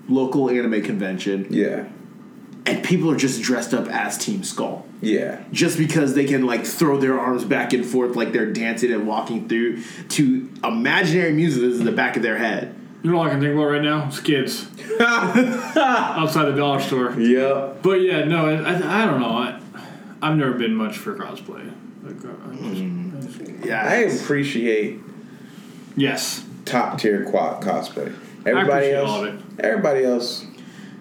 [0.09, 1.88] local anime convention, Yeah.
[2.66, 4.86] And people are just dressed up as Team Skull.
[5.00, 5.42] Yeah.
[5.50, 9.06] Just because they can like throw their arms back and forth like they're dancing and
[9.06, 12.74] walking through to imaginary music that's in the back of their head.
[13.02, 14.11] You know what I can think about right now?
[14.11, 14.66] Skids
[15.00, 17.12] outside the dollar store.
[17.18, 17.82] Yep.
[17.82, 19.30] But yeah, no, I, I, I don't know.
[19.30, 19.58] I,
[20.22, 21.72] I've never been much for cosplay.
[22.02, 23.82] Like, uh, I just- Yeah.
[23.82, 24.98] I appreciate
[25.96, 28.14] yes, top tier quad cosplay.
[28.46, 29.11] Everybody appreciate else.
[29.11, 29.40] all of it.
[29.64, 30.44] Everybody else.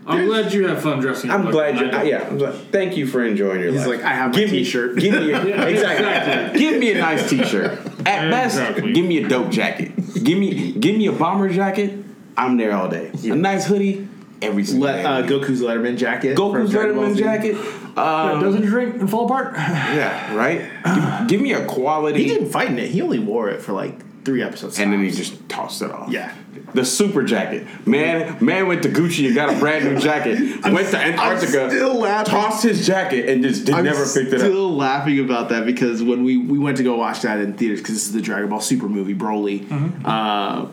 [0.07, 1.29] I'm glad you have fun dressing.
[1.29, 1.91] I'm up glad like you.
[1.91, 2.05] that.
[2.07, 2.27] Yeah.
[2.27, 3.97] I'm glad, thank you for enjoying your He's life.
[3.97, 4.97] like, I have my give me, t-shirt.
[4.97, 6.07] Give me a, Yeah, exactly.
[6.07, 6.59] exactly.
[6.59, 7.71] Give me a nice t-shirt.
[8.07, 8.93] At best, Exactly.
[8.93, 9.91] give me a dope jacket.
[10.23, 11.93] Give me give me a bomber jacket.
[12.37, 13.11] I'm there all day.
[13.23, 14.07] A nice hoodie.
[14.41, 15.03] Every single Let, day.
[15.03, 16.37] uh, Goku's Letterman jacket.
[16.37, 17.19] Goku's Dragon Letterman Z.
[17.21, 17.55] jacket.
[17.55, 19.53] Yeah, Um, doesn't drink and fall apart.
[19.57, 20.61] yeah, right.
[20.85, 22.23] Give, give me a quality.
[22.23, 22.89] He didn't fight in it.
[22.89, 24.79] He only wore it for like three episodes.
[24.79, 26.09] and then he just tossed it off.
[26.09, 26.33] Yeah.
[26.73, 27.65] The super jacket.
[27.87, 30.37] Man, man went to Gucci and got a brand new jacket.
[30.63, 32.31] went to Antarctica, I'm still laughing.
[32.33, 34.39] tossed his jacket, and just did, I'm never picked it up.
[34.41, 37.79] still laughing about that because when we, we went to go watch that in theaters
[37.79, 40.05] because this is the Dragon Ball Super movie Broly, Mm-hmm.
[40.05, 40.67] uh,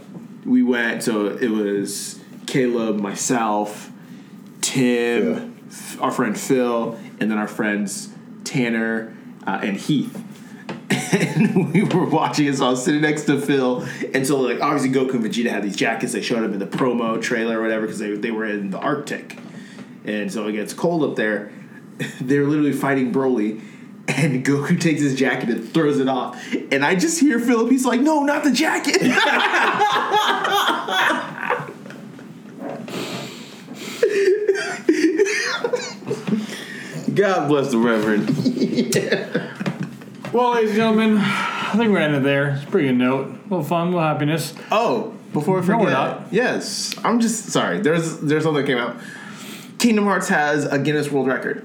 [0.44, 1.02] we went.
[1.02, 3.90] So it was Caleb, myself,
[4.60, 8.10] Tim, f- our friend Phil, and then our friends
[8.44, 9.14] Tanner
[9.46, 10.22] uh, and Heath.
[11.12, 14.60] And we were watching it, so I was sitting next to Phil, and so like
[14.60, 16.12] obviously Goku and Vegeta had these jackets.
[16.12, 18.78] They showed up in the promo trailer or whatever because they they were in the
[18.78, 19.38] Arctic,
[20.04, 21.52] and so it gets cold up there.
[22.20, 23.60] They're literally fighting Broly,
[24.08, 26.40] and Goku takes his jacket and throws it off.
[26.70, 29.00] And I just hear Philip, he's like, no, not the jacket.
[37.14, 39.42] God bless the Reverend.
[40.36, 42.50] Well, ladies and gentlemen, I think we're ending there.
[42.50, 43.26] It's a pretty good note.
[43.28, 44.54] A little fun, a little happiness.
[44.70, 45.80] oh, before I No, forget.
[45.80, 46.32] we're not.
[46.32, 46.94] Yes.
[47.04, 47.80] I'm just sorry.
[47.80, 48.96] There's there's something that came out.
[49.78, 51.64] Kingdom Hearts has a Guinness World Record.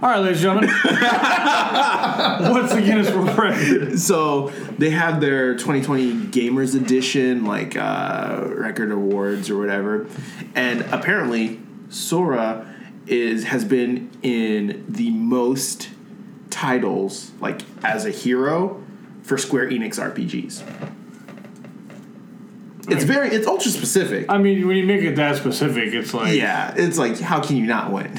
[0.00, 0.70] All right, ladies and gentlemen.
[2.52, 3.98] What's the Guinness World Record?
[3.98, 4.48] So
[4.78, 10.06] they have their 2020 Gamers Edition, like uh, record awards or whatever,
[10.54, 12.72] and apparently Sora
[13.06, 15.88] is has been in the most
[16.50, 18.82] titles like as a hero
[19.22, 20.62] for Square Enix RPGs.
[22.90, 24.26] It's very it's ultra specific.
[24.30, 27.56] I mean, when you make it that specific, it's like Yeah, it's like how can
[27.56, 28.18] you not win?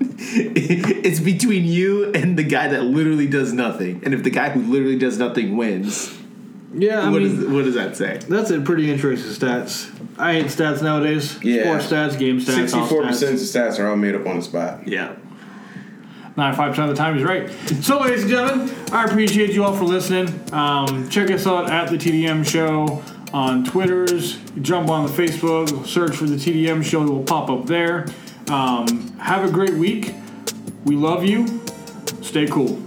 [0.00, 4.02] it's between you and the guy that literally does nothing.
[4.04, 6.14] And if the guy who literally does nothing wins,
[6.74, 8.18] Yeah, I what, mean, is, what does that say?
[8.28, 9.90] that's a pretty interesting stats.
[10.18, 11.42] I hate stats nowadays.
[11.42, 11.62] Yeah.
[11.62, 13.52] Sports stats, game stats, Sixty-four percent of stats.
[13.52, 14.86] the stats are all made up on the spot.
[14.86, 15.14] Yeah.
[16.38, 17.50] 95% of the time he's right.
[17.82, 20.28] So, ladies and gentlemen, I appreciate you all for listening.
[20.52, 24.38] Um, check us out at the TDM Show on Twitters.
[24.62, 27.02] Jump on the Facebook, search for the TDM Show.
[27.02, 28.06] It will pop up there.
[28.48, 30.14] Um, have a great week.
[30.84, 31.60] We love you.
[32.22, 32.82] Stay cool.